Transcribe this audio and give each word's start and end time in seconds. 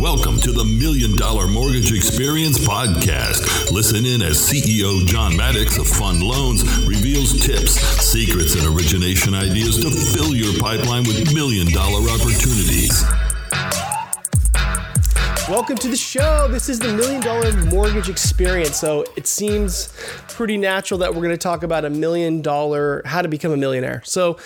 Welcome 0.00 0.38
to 0.42 0.52
the 0.52 0.64
Million 0.64 1.16
Dollar 1.16 1.48
Mortgage 1.48 1.90
Experience 1.90 2.56
Podcast. 2.56 3.72
Listen 3.72 4.06
in 4.06 4.22
as 4.22 4.38
CEO 4.38 5.04
John 5.04 5.36
Maddox 5.36 5.76
of 5.76 5.88
Fund 5.88 6.22
Loans 6.22 6.62
reveals 6.86 7.44
tips, 7.44 7.72
secrets, 7.72 8.54
and 8.54 8.64
origination 8.72 9.34
ideas 9.34 9.76
to 9.78 9.90
fill 9.90 10.36
your 10.36 10.56
pipeline 10.60 11.02
with 11.02 11.34
million 11.34 11.66
dollar 11.72 12.08
opportunities. 12.10 13.02
Welcome 15.48 15.76
to 15.78 15.88
the 15.88 15.96
show. 15.96 16.46
This 16.48 16.68
is 16.68 16.78
the 16.78 16.92
Million 16.94 17.20
Dollar 17.20 17.52
Mortgage 17.64 18.08
Experience. 18.08 18.76
So 18.76 19.04
it 19.16 19.26
seems 19.26 19.92
pretty 20.28 20.58
natural 20.58 20.98
that 20.98 21.12
we're 21.12 21.22
going 21.22 21.30
to 21.30 21.36
talk 21.38 21.64
about 21.64 21.84
a 21.84 21.90
million 21.90 22.40
dollar, 22.40 23.02
how 23.04 23.22
to 23.22 23.28
become 23.28 23.50
a 23.50 23.56
millionaire. 23.56 24.02
So 24.04 24.38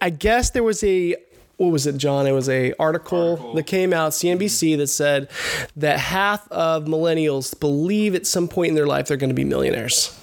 I 0.00 0.10
guess 0.10 0.50
there 0.50 0.64
was 0.64 0.82
a 0.82 1.14
what 1.60 1.72
was 1.72 1.86
it, 1.86 1.98
John? 1.98 2.26
It 2.26 2.32
was 2.32 2.48
a 2.48 2.72
article, 2.78 3.32
article, 3.32 3.54
that 3.54 3.64
came 3.64 3.92
out, 3.92 4.12
CNBC, 4.12 4.70
mm-hmm. 4.70 4.78
that 4.78 4.86
said 4.86 5.28
that 5.76 5.98
half 5.98 6.50
of 6.50 6.86
millennials 6.86 7.58
believe 7.60 8.14
at 8.14 8.26
some 8.26 8.48
point 8.48 8.70
in 8.70 8.74
their 8.74 8.86
life 8.86 9.08
they're 9.08 9.18
going 9.18 9.28
to 9.28 9.34
be 9.34 9.44
millionaires. 9.44 10.18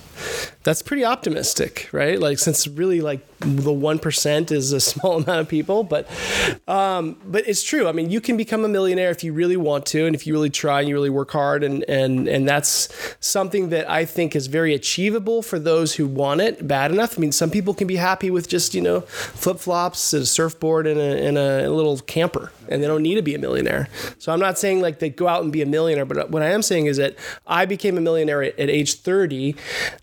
That's 0.67 0.81
pretty 0.81 1.05
optimistic, 1.05 1.87
right? 1.93 2.19
Like 2.19 2.39
since 2.39 2.67
really 2.67 2.99
like 2.99 3.25
the 3.39 3.71
one 3.71 3.99
percent 3.99 4.51
is 4.51 4.73
a 4.73 4.79
small 4.91 5.21
amount 5.21 5.39
of 5.39 5.47
people, 5.47 5.83
but 5.85 6.09
um, 6.67 7.15
but 7.25 7.47
it's 7.47 7.63
true. 7.63 7.87
I 7.87 7.93
mean, 7.93 8.09
you 8.09 8.19
can 8.19 8.35
become 8.35 8.65
a 8.65 8.67
millionaire 8.67 9.09
if 9.09 9.23
you 9.23 9.31
really 9.31 9.55
want 9.55 9.85
to, 9.85 10.05
and 10.05 10.13
if 10.13 10.27
you 10.27 10.33
really 10.33 10.49
try 10.49 10.81
and 10.81 10.89
you 10.89 10.95
really 10.95 11.09
work 11.09 11.31
hard, 11.31 11.63
and 11.63 11.85
and 11.85 12.27
and 12.27 12.47
that's 12.47 12.89
something 13.21 13.69
that 13.69 13.89
I 13.89 14.03
think 14.03 14.35
is 14.35 14.47
very 14.47 14.73
achievable 14.73 15.41
for 15.41 15.57
those 15.57 15.95
who 15.95 16.05
want 16.05 16.41
it 16.41 16.67
bad 16.67 16.91
enough. 16.91 17.17
I 17.17 17.21
mean, 17.21 17.31
some 17.31 17.49
people 17.49 17.73
can 17.73 17.87
be 17.87 17.95
happy 17.95 18.29
with 18.29 18.49
just 18.49 18.75
you 18.75 18.81
know 18.81 19.01
flip 19.01 19.59
flops, 19.59 20.11
a 20.11 20.25
surfboard, 20.25 20.85
and 20.85 20.99
a, 20.99 21.27
and 21.27 21.37
a 21.37 21.69
little 21.69 21.97
camper, 21.99 22.51
and 22.67 22.83
they 22.83 22.87
don't 22.87 23.03
need 23.03 23.15
to 23.15 23.21
be 23.21 23.35
a 23.35 23.39
millionaire. 23.39 23.87
So 24.17 24.33
I'm 24.33 24.39
not 24.39 24.57
saying 24.57 24.81
like 24.81 24.99
they 24.99 25.09
go 25.09 25.27
out 25.27 25.43
and 25.43 25.51
be 25.51 25.61
a 25.61 25.65
millionaire, 25.65 26.05
but 26.05 26.29
what 26.29 26.41
I 26.41 26.49
am 26.49 26.61
saying 26.61 26.87
is 26.87 26.97
that 26.97 27.15
I 27.45 27.65
became 27.65 27.97
a 27.97 28.01
millionaire 28.01 28.43
at, 28.43 28.59
age 28.59 28.95
30. 28.95 29.55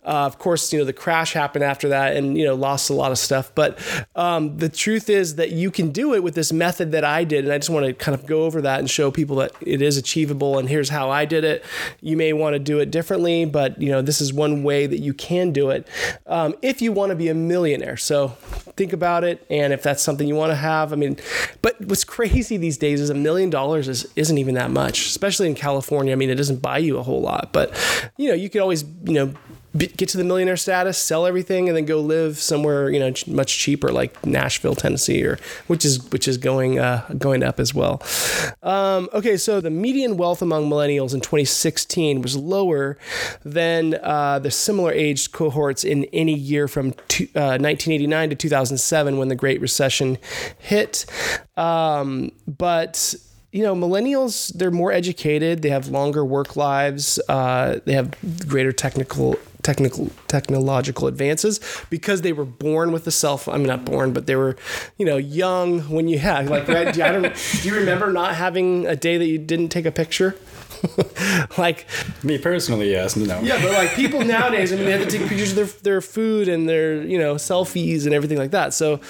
Uh, 0.05 0.09
of 0.25 0.39
course, 0.39 0.54
you 0.73 0.79
know 0.79 0.85
the 0.85 0.93
crash 0.93 1.33
happened 1.33 1.65
after 1.65 1.89
that, 1.89 2.17
and 2.17 2.37
you 2.37 2.45
know 2.45 2.55
lost 2.55 2.91
a 2.91 2.95
lot 2.95 3.13
of 3.13 3.19
stuff. 3.19 3.53
But 3.55 3.79
um, 4.15 4.59
the 4.59 4.69
truth 4.69 5.09
is 5.11 5.37
that 5.37 5.51
you 5.51 5.71
can 5.71 5.91
do 5.91 6.15
it 6.15 6.23
with 6.23 6.35
this 6.35 6.53
method 6.53 6.93
that 6.93 7.05
I 7.05 7.25
did. 7.25 7.45
And 7.45 7.53
I 7.53 7.59
just 7.59 7.71
want 7.71 7.87
to 7.87 7.93
kind 7.93 8.15
of 8.15 8.27
go 8.27 8.45
over 8.45 8.61
that 8.63 8.79
and 8.79 8.91
show 8.91 9.11
people 9.11 9.37
that 9.37 9.53
it 9.61 9.83
is 9.83 9.97
achievable. 9.97 10.59
And 10.59 10.69
here's 10.69 10.89
how 10.89 11.11
I 11.11 11.25
did 11.25 11.45
it. 11.45 11.65
You 12.01 12.17
may 12.17 12.33
want 12.33 12.55
to 12.55 12.59
do 12.59 12.79
it 12.79 12.91
differently, 12.91 13.45
but 13.45 13.81
you 13.81 13.91
know, 13.91 14.03
this 14.03 14.21
is 14.21 14.33
one 14.33 14.63
way 14.63 14.87
that 14.87 14.99
you 14.99 15.15
can 15.15 15.53
do 15.53 15.71
it 15.71 15.87
um, 16.27 16.55
if 16.63 16.81
you 16.83 16.93
want 16.93 17.11
to 17.11 17.17
be 17.17 17.29
a 17.29 17.35
millionaire. 17.35 17.97
So 17.97 18.29
think 18.77 18.93
about 18.93 19.25
it. 19.25 19.45
And 19.51 19.73
if 19.73 19.83
that's 19.83 20.03
something 20.03 20.27
you 20.27 20.35
want 20.35 20.51
to 20.51 20.57
have, 20.57 20.93
I 20.93 20.97
mean, 20.97 21.17
but 21.63 21.81
what's 21.81 22.05
crazy 22.05 22.57
these 22.57 22.79
days 22.79 23.01
is 23.01 23.11
a 23.11 23.15
million 23.15 23.51
dollars 23.51 23.89
is, 23.89 24.07
isn't 24.17 24.39
even 24.39 24.55
that 24.55 24.71
much, 24.71 25.07
especially 25.07 25.49
in 25.49 25.55
California. 25.55 26.13
I 26.13 26.17
mean, 26.17 26.31
it 26.31 26.37
doesn't 26.37 26.63
buy 26.63 26.79
you 26.79 26.99
a 26.99 27.03
whole 27.03 27.21
lot, 27.21 27.51
but 27.53 27.75
you 28.17 28.29
know, 28.29 28.35
you 28.35 28.51
could 28.51 28.61
always, 28.61 28.85
you 29.05 29.15
know, 29.15 29.35
get 29.77 30.09
to 30.09 30.17
the 30.17 30.25
millionaire 30.25 30.57
status, 30.57 30.99
sell 30.99 31.27
everything, 31.27 31.69
and 31.69 31.77
then 31.77 31.85
go 31.85 32.01
live 32.01 32.39
somewhere 32.39 32.91
you 32.91 33.01
know 33.01 33.13
much 33.27 33.59
cheaper, 33.59 33.91
like 33.91 34.25
Nashville, 34.25 34.75
Tennessee, 34.75 35.25
or 35.25 35.39
which 35.67 35.85
is 35.85 36.11
which 36.11 36.29
is 36.29 36.37
going 36.37 36.79
uh, 36.79 37.07
going 37.19 37.43
up 37.43 37.59
as 37.59 37.75
well. 37.75 38.03
Um, 38.63 39.09
okay, 39.13 39.37
so 39.37 39.61
the 39.61 39.71
median 39.71 40.17
wealth 40.17 40.43
among 40.43 40.71
millennials 40.71 41.15
in 41.15 41.21
2016 41.21 42.23
was 42.23 42.37
lower 42.37 42.97
than 43.45 43.99
uh, 44.03 44.39
the 44.39 44.51
similar 44.51 44.93
aged 44.93 45.33
cohorts 45.33 45.85
in 45.85 46.05
any 46.13 46.35
year 46.35 46.69
from 46.69 46.93
two, 47.09 47.25
uh, 47.35 47.59
1989 47.59 48.31
to 48.31 48.37
2007 48.37 49.19
when 49.19 49.29
the 49.29 49.37
Great 49.37 49.61
Recession 49.61 50.19
hit. 50.59 51.07
Um, 51.57 52.33
but 52.47 53.15
you 53.53 53.63
know, 53.63 53.75
millennials, 53.77 54.53
they're 54.55 54.73
more 54.73 54.91
educated, 54.91 55.63
they 55.63 55.69
have 55.69 55.87
longer 55.87 56.25
work 56.25 56.57
lives, 56.57 57.21
uh, 57.29 57.79
they 57.85 57.93
have 57.93 58.13
greater 58.49 58.73
technical 58.73 59.37
technical 59.65 60.11
technological 60.29 61.09
advances 61.09 61.59
because 61.91 62.23
they 62.23 62.33
were 62.33 62.45
born 62.45 62.93
with 62.93 63.05
the 63.05 63.11
cell 63.11 63.39
phone. 63.39 63.55
I 63.55 63.59
mean, 63.59 63.67
not 63.67 63.85
born, 63.85 64.13
but 64.13 64.27
they 64.27 64.37
were, 64.37 64.57
you 64.99 65.07
know, 65.07 65.17
young 65.17 65.81
when 65.91 66.07
you 66.07 66.19
had 66.19 66.49
like. 66.49 66.69
I, 66.69 66.93
don't. 66.93 67.35
Do 67.63 67.69
you 67.69 67.75
remember 67.75 68.13
not 68.13 68.35
having 68.35 68.87
a 68.87 68.95
day 68.95 69.17
that 69.17 69.27
you 69.27 69.39
didn't 69.39 69.71
take 69.71 69.87
a 69.87 69.93
picture? 69.93 70.37
like 71.59 71.87
me 72.23 72.39
personally, 72.39 72.91
yes, 72.91 73.17
no. 73.17 73.41
Yeah, 73.41 73.61
but 73.61 73.73
like 73.73 73.95
people 73.95 74.23
nowadays, 74.25 74.73
I 74.73 74.77
mean, 74.77 74.85
they 74.85 74.93
have 74.93 75.09
to 75.09 75.19
take 75.19 75.29
pictures 75.29 75.57
of 75.57 75.57
their 75.57 75.95
their 75.95 76.01
food 76.01 76.49
and 76.49 76.69
their 76.69 77.03
you 77.03 77.19
know 77.19 77.37
selfies 77.37 78.05
and 78.05 78.15
everything 78.15 78.39
like 78.39 78.51
that. 78.51 78.75
So, 78.75 79.01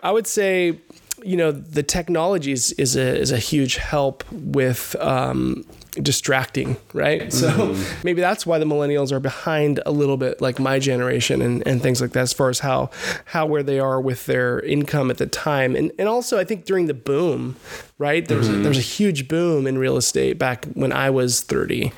I 0.00 0.10
would 0.10 0.26
say 0.26 0.78
you 1.22 1.36
know 1.36 1.52
the 1.52 1.82
technology 1.82 2.52
is, 2.52 2.72
is 2.72 2.96
a 2.96 3.18
is 3.18 3.32
a 3.32 3.38
huge 3.38 3.76
help 3.76 4.24
with 4.30 4.96
um, 5.00 5.64
distracting, 5.94 6.76
right? 6.92 7.32
So 7.44 7.50
mm-hmm. 7.50 8.00
maybe 8.04 8.20
that's 8.22 8.46
why 8.46 8.58
the 8.58 8.64
millennials 8.64 9.12
are 9.12 9.20
behind 9.20 9.80
a 9.84 9.90
little 9.90 10.16
bit, 10.16 10.40
like 10.40 10.58
my 10.58 10.78
generation 10.78 11.42
and, 11.42 11.66
and 11.66 11.82
things 11.82 12.00
like 12.00 12.12
that, 12.12 12.20
as 12.20 12.32
far 12.32 12.48
as 12.48 12.60
how 12.60 12.90
how 13.26 13.44
where 13.44 13.62
they 13.62 13.78
are 13.78 14.00
with 14.00 14.24
their 14.26 14.60
income 14.60 15.10
at 15.10 15.18
the 15.18 15.26
time, 15.26 15.76
and 15.76 15.92
and 15.98 16.08
also 16.08 16.38
I 16.38 16.44
think 16.44 16.64
during 16.64 16.86
the 16.86 16.94
boom, 16.94 17.56
right? 17.98 18.26
There 18.26 18.38
was 18.38 18.48
mm-hmm. 18.48 18.60
a, 18.60 18.62
there 18.62 18.70
was 18.70 18.78
a 18.78 18.82
huge 18.82 19.28
boom 19.28 19.66
in 19.66 19.76
real 19.76 19.96
estate 19.96 20.38
back 20.38 20.64
when 20.74 20.92
I 20.92 21.10
was 21.10 21.42
thirty, 21.42 21.92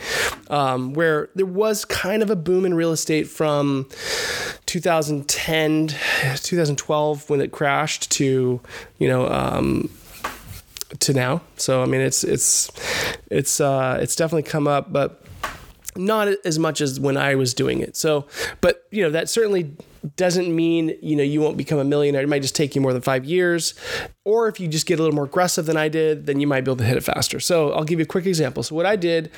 um, 0.49 0.95
where 0.95 1.29
there 1.35 1.47
was 1.47 1.85
kind 1.85 2.23
of 2.23 2.31
a 2.31 2.37
boom 2.37 2.65
in 2.65 2.75
real 2.75 2.93
estate 2.93 3.29
from 3.29 3.89
2010, 4.67 5.89
2012 5.89 7.31
when 7.31 7.41
it 7.41 7.53
crashed 7.53 8.11
to 8.13 8.61
you 8.99 9.09
know. 9.09 9.29
Um, 9.29 9.91
to 11.01 11.13
now. 11.13 11.43
So 11.57 11.83
I 11.83 11.87
mean, 11.87 12.01
it's 12.01 12.25
it's 12.25 12.71
it's 13.31 13.61
uh, 13.61 13.99
it's 14.01 14.17
definitely 14.17 14.45
come 14.45 14.67
up, 14.67 14.93
but 14.93 15.23
not 15.97 16.29
as 16.45 16.59
much 16.59 16.81
as 16.81 17.01
when 17.01 17.17
I 17.17 17.35
was 17.35 17.55
doing 17.55 17.81
it. 17.81 17.97
So, 17.97 18.27
but 18.61 18.87
you 18.91 19.03
know, 19.03 19.11
that 19.11 19.29
certainly 19.29 19.73
doesn't 20.15 20.55
mean 20.55 20.97
you 21.03 21.17
know 21.17 21.23
you 21.23 21.41
won't 21.41 21.57
become 21.57 21.79
a 21.79 21.85
millionaire. 21.85 22.23
It 22.23 22.29
might 22.29 22.43
just 22.43 22.55
take 22.55 22.75
you 22.75 22.81
more 22.81 22.93
than 22.93 23.03
five 23.03 23.25
years, 23.25 23.75
or 24.25 24.49
if 24.49 24.61
you 24.61 24.69
just 24.69 24.87
get 24.87 24.99
a 24.99 25.03
little 25.03 25.15
more 25.15 25.25
aggressive 25.25 25.67
than 25.67 25.77
I 25.77 25.89
did, 25.89 26.27
then 26.27 26.41
you 26.41 26.47
might 26.47 26.63
be 26.63 26.71
able 26.71 26.77
to 26.79 26.85
hit 26.85 26.97
it 26.97 27.05
faster. 27.05 27.41
So 27.41 27.73
I'll 27.73 27.85
give 27.85 27.99
you 27.99 28.05
a 28.05 28.09
quick 28.09 28.27
example. 28.27 28.63
So 28.63 28.75
what 28.75 28.87
I 28.87 28.97
did 28.97 29.31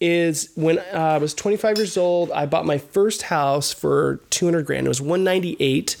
is 0.00 0.50
when 0.54 0.78
I 0.92 1.18
was 1.18 1.34
25 1.34 1.76
years 1.76 1.96
old, 1.96 2.30
I 2.32 2.46
bought 2.46 2.64
my 2.64 2.78
first 2.78 3.22
house 3.22 3.72
for 3.72 4.20
200 4.30 4.64
grand. 4.64 4.86
It 4.86 4.88
was 4.88 5.00
198, 5.00 5.96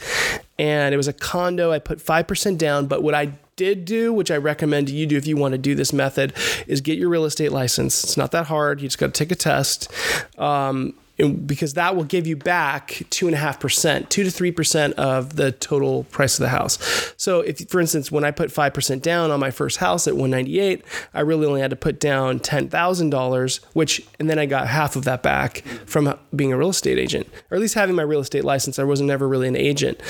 and 0.58 0.94
it 0.94 0.96
was 0.96 1.08
a 1.08 1.12
condo. 1.12 1.72
I 1.72 1.78
put 1.78 2.00
five 2.00 2.26
percent 2.26 2.58
down, 2.58 2.86
but 2.86 3.02
what 3.02 3.14
I 3.14 3.34
did 3.56 3.84
do, 3.84 4.12
which 4.12 4.30
I 4.30 4.36
recommend 4.36 4.90
you 4.90 5.06
do 5.06 5.16
if 5.16 5.26
you 5.26 5.36
want 5.36 5.52
to 5.52 5.58
do 5.58 5.74
this 5.74 5.92
method, 5.92 6.32
is 6.66 6.80
get 6.80 6.98
your 6.98 7.08
real 7.08 7.24
estate 7.24 7.52
license. 7.52 8.04
It's 8.04 8.16
not 8.16 8.32
that 8.32 8.46
hard. 8.46 8.80
You 8.80 8.88
just 8.88 8.98
got 8.98 9.06
to 9.06 9.12
take 9.12 9.32
a 9.32 9.36
test. 9.36 9.90
Um, 10.38 10.94
because 11.16 11.74
that 11.74 11.94
will 11.94 12.04
give 12.04 12.26
you 12.26 12.36
back 12.36 13.02
two 13.10 13.26
and 13.26 13.34
a 13.34 13.38
half 13.38 13.60
percent, 13.60 14.10
two 14.10 14.24
to 14.24 14.30
three 14.30 14.50
percent 14.50 14.94
of 14.94 15.36
the 15.36 15.52
total 15.52 16.04
price 16.04 16.38
of 16.38 16.42
the 16.42 16.48
house. 16.48 17.12
So, 17.16 17.40
if 17.40 17.68
for 17.68 17.80
instance, 17.80 18.10
when 18.10 18.24
I 18.24 18.32
put 18.32 18.50
five 18.50 18.74
percent 18.74 19.02
down 19.02 19.30
on 19.30 19.38
my 19.38 19.50
first 19.50 19.78
house 19.78 20.08
at 20.08 20.14
198, 20.14 20.84
I 21.12 21.20
really 21.20 21.46
only 21.46 21.60
had 21.60 21.70
to 21.70 21.76
put 21.76 22.00
down 22.00 22.40
ten 22.40 22.68
thousand 22.68 23.10
dollars, 23.10 23.58
which 23.74 24.04
and 24.18 24.28
then 24.28 24.38
I 24.38 24.46
got 24.46 24.66
half 24.66 24.96
of 24.96 25.04
that 25.04 25.22
back 25.22 25.58
from 25.86 26.18
being 26.34 26.52
a 26.52 26.56
real 26.56 26.70
estate 26.70 26.98
agent, 26.98 27.28
or 27.50 27.56
at 27.56 27.60
least 27.60 27.74
having 27.74 27.94
my 27.94 28.02
real 28.02 28.20
estate 28.20 28.44
license. 28.44 28.78
I 28.78 28.84
wasn't 28.84 29.10
ever 29.10 29.28
really 29.28 29.48
an 29.48 29.56
agent, 29.56 30.00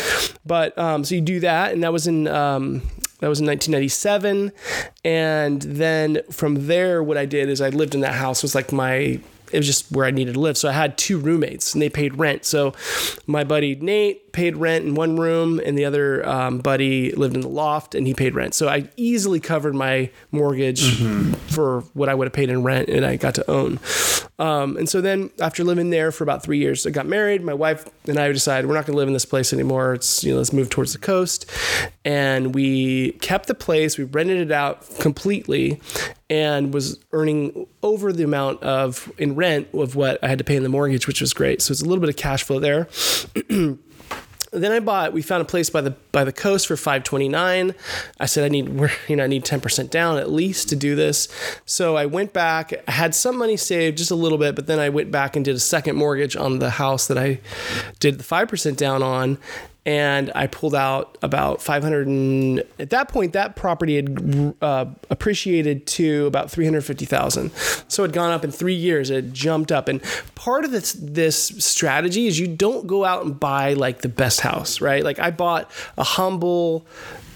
but 0.47 0.76
um, 0.78 1.05
so 1.05 1.15
you 1.15 1.21
do 1.21 1.41
that, 1.41 1.72
and 1.72 1.82
that 1.82 1.93
was 1.93 2.06
in 2.06 2.28
um, 2.28 2.81
that 3.20 3.28
was 3.28 3.41
in 3.41 3.47
1997. 3.47 4.52
And 5.04 5.62
then 5.62 6.20
from 6.30 6.66
there, 6.66 7.02
what 7.02 7.16
I 7.16 7.26
did 7.26 7.48
is 7.48 7.60
I 7.60 7.69
lived 7.69 7.94
in 7.94 8.00
that 8.00 8.14
house. 8.14 8.38
It 8.38 8.44
was 8.44 8.54
like 8.54 8.72
my 8.72 9.20
it 9.52 9.58
was 9.58 9.66
just 9.66 9.92
where 9.92 10.04
I 10.04 10.10
needed 10.10 10.34
to 10.34 10.41
live. 10.41 10.58
So 10.58 10.69
I 10.69 10.72
had 10.72 10.98
two 10.98 11.19
roommates 11.19 11.75
and 11.75 11.82
they 11.82 11.88
paid 11.88 12.19
rent. 12.19 12.44
So 12.44 12.75
my 13.26 13.44
buddy 13.44 13.76
Nate 13.76 14.23
paid 14.34 14.56
rent 14.56 14.84
in 14.84 14.94
one 14.96 15.16
room 15.16 15.60
and 15.64 15.78
the 15.78 15.84
other 15.84 16.28
um, 16.28 16.58
buddy 16.58 17.12
lived 17.12 17.36
in 17.36 17.40
the 17.40 17.48
loft 17.48 17.94
and 17.94 18.06
he 18.06 18.12
paid 18.12 18.34
rent. 18.34 18.52
So 18.52 18.68
I 18.68 18.90
easily 18.96 19.38
covered 19.40 19.74
my 19.74 20.10
mortgage 20.32 20.82
mm-hmm. 20.82 21.32
for 21.54 21.82
what 21.94 22.08
I 22.08 22.14
would 22.14 22.26
have 22.26 22.32
paid 22.32 22.50
in 22.50 22.64
rent 22.64 22.88
and 22.88 23.06
I 23.06 23.16
got 23.16 23.36
to 23.36 23.50
own. 23.50 23.78
Um, 24.40 24.76
and 24.76 24.88
so 24.88 25.00
then 25.00 25.31
after 25.40 25.62
living 25.62 25.90
there 25.90 26.10
for 26.10 26.25
about 26.25 26.42
three 26.42 26.58
years, 26.58 26.84
I 26.84 26.90
got 26.90 27.06
married. 27.06 27.42
My 27.42 27.54
wife 27.54 27.88
and 28.08 28.19
I 28.19 28.31
decided 28.32 28.66
we're 28.66 28.75
not 28.75 28.86
going 28.86 28.94
to 28.94 28.98
live 28.98 29.06
in 29.06 29.14
this 29.14 29.25
place 29.25 29.52
anymore. 29.52 29.94
It's, 29.94 30.25
you 30.25 30.32
know, 30.32 30.38
let's 30.38 30.52
move 30.52 30.69
towards 30.69 30.92
the 30.92 30.98
coast. 30.98 31.48
And 32.04 32.54
we 32.54 33.12
kept 33.12 33.46
the 33.46 33.54
place, 33.54 33.96
we 33.96 34.04
rented 34.04 34.38
it 34.38 34.52
out 34.52 34.84
completely 34.98 35.80
and 36.28 36.75
was 36.75 36.98
earning 37.12 37.66
over 37.82 38.12
the 38.12 38.25
amount 38.25 38.62
of 38.64 39.12
in 39.19 39.37
rent 39.37 39.69
of 39.72 39.94
what 39.94 40.19
I 40.25 40.26
had 40.26 40.38
to 40.38 40.44
pay 40.44 40.56
in 40.56 40.64
the 40.64 40.69
mortgage, 40.69 41.06
which 41.06 41.20
was 41.20 41.32
great. 41.32 41.62
So 41.62 41.70
it's 41.70 41.82
a 41.82 41.84
little 41.84 42.00
bit 42.00 42.08
of 42.08 42.16
cash 42.16 42.42
flow 42.42 42.58
there. 42.58 42.88
then 44.54 44.72
I 44.72 44.80
bought. 44.80 45.12
We 45.12 45.22
found 45.22 45.42
a 45.42 45.44
place 45.44 45.70
by 45.70 45.80
the 45.80 45.90
by 46.12 46.24
the 46.24 46.32
coast 46.32 46.66
for 46.66 46.76
five 46.76 47.04
twenty 47.04 47.28
nine. 47.28 47.74
I 48.20 48.26
said 48.26 48.44
I 48.44 48.48
need 48.48 48.68
you 49.08 49.16
know 49.16 49.24
I 49.24 49.26
need 49.26 49.44
ten 49.44 49.60
percent 49.60 49.90
down 49.90 50.18
at 50.18 50.30
least 50.30 50.68
to 50.70 50.76
do 50.76 50.94
this. 50.94 51.28
So 51.66 51.96
I 51.96 52.06
went 52.06 52.32
back. 52.32 52.72
I 52.86 52.90
had 52.90 53.14
some 53.14 53.36
money 53.38 53.56
saved, 53.56 53.98
just 53.98 54.10
a 54.10 54.14
little 54.14 54.38
bit, 54.38 54.54
but 54.54 54.66
then 54.66 54.78
I 54.78 54.88
went 54.88 55.10
back 55.10 55.36
and 55.36 55.44
did 55.44 55.54
a 55.56 55.60
second 55.60 55.96
mortgage 55.96 56.36
on 56.36 56.58
the 56.58 56.70
house 56.70 57.06
that 57.08 57.18
I 57.18 57.40
did 58.00 58.18
the 58.18 58.24
five 58.24 58.48
percent 58.48 58.78
down 58.78 59.02
on, 59.02 59.38
and 59.86 60.32
I 60.34 60.46
pulled 60.46 60.75
out 60.75 61.19
about 61.22 61.60
500 61.60 62.06
and 62.06 62.60
at 62.78 62.90
that 62.90 63.08
point 63.08 63.34
that 63.34 63.54
property 63.54 63.96
had 63.96 64.54
uh, 64.62 64.86
appreciated 65.10 65.86
to 65.88 66.26
about 66.26 66.50
350,000 66.50 67.50
so 67.88 68.02
it 68.02 68.08
had 68.08 68.14
gone 68.14 68.31
up 68.31 68.44
in 68.44 68.50
3 68.50 68.75
years. 68.75 69.10
It 69.10 69.16
had 69.16 69.34
jumped 69.34 69.70
up. 69.70 69.88
And 69.88 70.02
part 70.34 70.64
of 70.64 70.70
this 70.70 70.94
this 70.94 71.48
strategy 71.58 72.26
is 72.26 72.38
you 72.38 72.48
don't 72.48 72.86
go 72.86 73.04
out 73.04 73.25
and 73.25 73.38
buy 73.38 73.75
like 73.75 74.00
the 74.00 74.08
best 74.08 74.40
house 74.40 74.81
right? 74.81 75.04
Like 75.04 75.19
I 75.19 75.31
bought 75.31 75.70
a 75.98 76.04
humble 76.04 76.87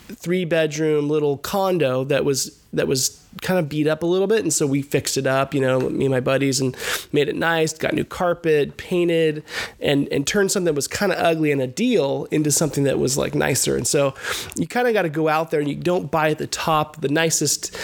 three 0.08 0.44
bedroom 0.44 1.08
little 1.08 1.36
condo 1.36 2.04
that 2.04 2.24
was 2.24 2.58
that 2.72 2.88
was 2.88 3.17
kind 3.42 3.58
of 3.58 3.68
beat 3.68 3.86
up 3.86 4.02
a 4.02 4.06
little 4.06 4.26
bit 4.26 4.40
and 4.40 4.52
so 4.52 4.66
we 4.66 4.82
fixed 4.82 5.16
it 5.16 5.26
up 5.26 5.54
you 5.54 5.60
know 5.60 5.80
me 5.90 6.06
and 6.06 6.12
my 6.12 6.20
buddies 6.20 6.60
and 6.60 6.76
made 7.12 7.28
it 7.28 7.36
nice 7.36 7.72
got 7.72 7.94
new 7.94 8.04
carpet 8.04 8.76
painted 8.76 9.42
and 9.80 10.08
and 10.08 10.26
turned 10.26 10.50
something 10.50 10.64
that 10.64 10.74
was 10.74 10.88
kind 10.88 11.12
of 11.12 11.18
ugly 11.18 11.50
in 11.50 11.60
a 11.60 11.66
deal 11.66 12.26
into 12.30 12.50
something 12.50 12.84
that 12.84 12.98
was 12.98 13.16
like 13.16 13.34
nicer. 13.34 13.76
And 13.76 13.86
so 13.86 14.14
you 14.56 14.66
kind 14.66 14.88
of 14.88 14.94
got 14.94 15.02
to 15.02 15.08
go 15.08 15.28
out 15.28 15.50
there 15.50 15.60
and 15.60 15.68
you 15.68 15.74
don't 15.74 16.10
buy 16.10 16.30
at 16.30 16.38
the 16.38 16.46
top 16.46 17.00
the 17.00 17.08
nicest 17.08 17.76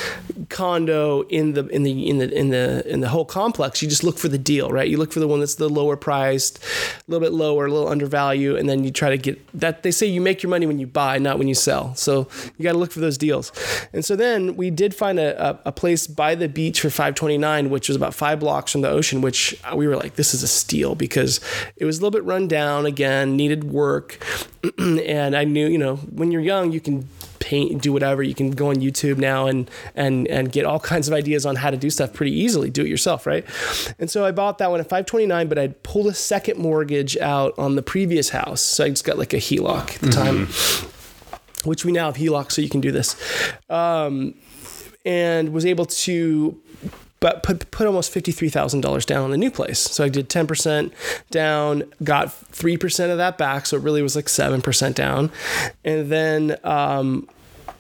condo 0.49 1.23
in 1.29 1.55
the 1.55 1.67
in 1.69 1.83
the 1.83 2.09
in 2.09 2.19
the 2.19 2.37
in 2.37 2.51
the 2.51 2.93
in 2.93 3.01
the 3.01 3.09
whole 3.09 3.25
complex. 3.25 3.83
You 3.83 3.89
just 3.89 4.05
look 4.05 4.19
for 4.19 4.29
the 4.29 4.39
deal 4.39 4.71
right? 4.71 4.89
You 4.89 4.97
look 4.97 5.13
for 5.13 5.21
the 5.21 5.29
one 5.29 5.41
that's 5.41 5.57
the 5.57 5.69
lower 5.69 5.97
priced 5.97 6.59
a 6.59 7.11
little 7.11 7.25
bit 7.25 7.33
lower 7.33 7.67
a 7.67 7.73
little 7.73 7.89
undervalued 7.89 8.59
and 8.59 8.69
then 8.69 8.85
you 8.85 8.91
try 8.91 9.11
to 9.11 9.19
get 9.19 9.41
that. 9.59 9.83
They 9.83 9.91
say 9.91 10.07
you 10.07 10.21
make 10.21 10.43
your 10.43 10.51
money 10.51 10.67
when 10.67 10.79
you 10.79 10.87
buy 10.87 11.19
not 11.19 11.39
when 11.39 11.49
you 11.49 11.55
sell. 11.55 11.95
So 11.95 12.29
you 12.57 12.63
got 12.63 12.73
to 12.73 12.79
look 12.79 12.93
for 12.93 13.01
those 13.01 13.19
deals. 13.19 13.53
And 13.93 14.05
so 14.05 14.17
then 14.17 14.57
we 14.57 14.71
did 14.71 14.95
find 14.95 15.19
a, 15.19 15.44
a, 15.45 15.59
a, 15.67 15.73
place 15.73 16.07
by 16.07 16.35
the 16.35 16.49
beach 16.49 16.81
for 16.81 16.89
529, 16.89 17.69
which 17.69 17.89
was 17.89 17.97
about 17.97 18.15
five 18.15 18.41
blocks 18.41 18.73
from 18.73 18.81
the 18.81 18.89
ocean, 18.89 19.21
which 19.21 19.55
we 19.75 19.87
were 19.87 19.97
like, 19.97 20.15
this 20.15 20.33
is 20.33 20.43
a 20.43 20.49
steal 20.49 20.95
because 20.95 21.39
it 21.77 21.85
was 21.85 21.99
a 21.99 22.01
little 22.01 22.11
bit 22.11 22.25
run 22.25 22.49
down 22.49 22.87
again, 22.87 23.37
needed 23.37 23.65
work. 23.65 24.19
and 24.79 25.37
I 25.37 25.45
knew, 25.45 25.67
you 25.67 25.77
know, 25.77 25.97
when 25.97 26.33
you're 26.33 26.41
young, 26.41 26.73
you 26.73 26.81
can 26.81 27.07
paint, 27.41 27.83
do 27.83 27.93
whatever. 27.93 28.23
You 28.23 28.35
can 28.35 28.53
go 28.53 28.71
on 28.71 28.77
YouTube 28.77 29.19
now 29.19 29.47
and 29.47 29.71
and 29.95 30.27
and 30.29 30.51
get 30.51 30.65
all 30.65 30.81
kinds 30.93 31.09
of 31.09 31.15
ideas 31.15 31.45
on 31.45 31.57
how 31.57 31.71
to 31.71 31.77
do 31.77 31.91
stuff 31.91 32.15
pretty 32.15 32.33
easily. 32.33 32.71
Do 32.71 32.83
it 32.83 32.89
yourself, 32.89 33.27
right? 33.27 33.45
And 33.99 34.11
so 34.11 34.25
I 34.25 34.33
bought 34.33 34.57
that 34.59 34.71
one 34.71 34.81
at 34.81 34.87
529, 34.87 35.49
but 35.49 35.59
I'd 35.59 35.83
pulled 35.83 36.07
a 36.07 36.15
second 36.15 36.59
mortgage 36.59 37.19
out 37.19 37.53
on 37.59 37.75
the 37.75 37.83
previous 37.83 38.31
house. 38.31 38.63
So 38.63 38.85
I 38.85 38.89
just 38.89 39.05
got 39.05 39.19
like 39.19 39.35
a 39.35 39.39
HELOC 39.39 39.97
at 39.97 40.01
the 40.01 40.07
mm-hmm. 40.07 40.85
time 40.85 40.91
which 41.65 41.85
we 41.85 41.93
now 41.93 42.07
have 42.07 42.17
HELOC, 42.17 42.53
so 42.53 42.61
you 42.61 42.69
can 42.69 42.83
do 42.83 42.93
this. 42.93 43.17
Um, 43.71 44.35
and 45.05 45.53
was 45.53 45.67
able 45.67 45.87
to 45.87 46.61
but 47.21 47.43
put 47.43 47.71
put 47.71 47.87
almost 47.87 48.13
fifty 48.13 48.33
three 48.33 48.51
thousand 48.51 48.83
dollars 48.83 49.07
down 49.07 49.25
on 49.25 49.33
a 49.33 49.37
new 49.37 49.51
place. 49.51 49.79
So 49.79 50.05
I 50.05 50.11
did 50.11 50.29
ten 50.29 50.47
percent 50.47 50.93
down, 51.31 51.85
got 52.03 52.31
three 52.33 52.77
percent 52.77 53.13
of 53.13 53.19
that 53.19 53.39
back, 53.39 53.65
so 53.65 53.79
it 53.79 53.83
really 53.83 54.03
was 54.03 54.15
like 54.15 54.29
seven 54.29 54.61
percent 54.61 54.95
down, 54.95 55.31
and 55.85 56.13
then 56.13 56.59
um, 56.65 57.27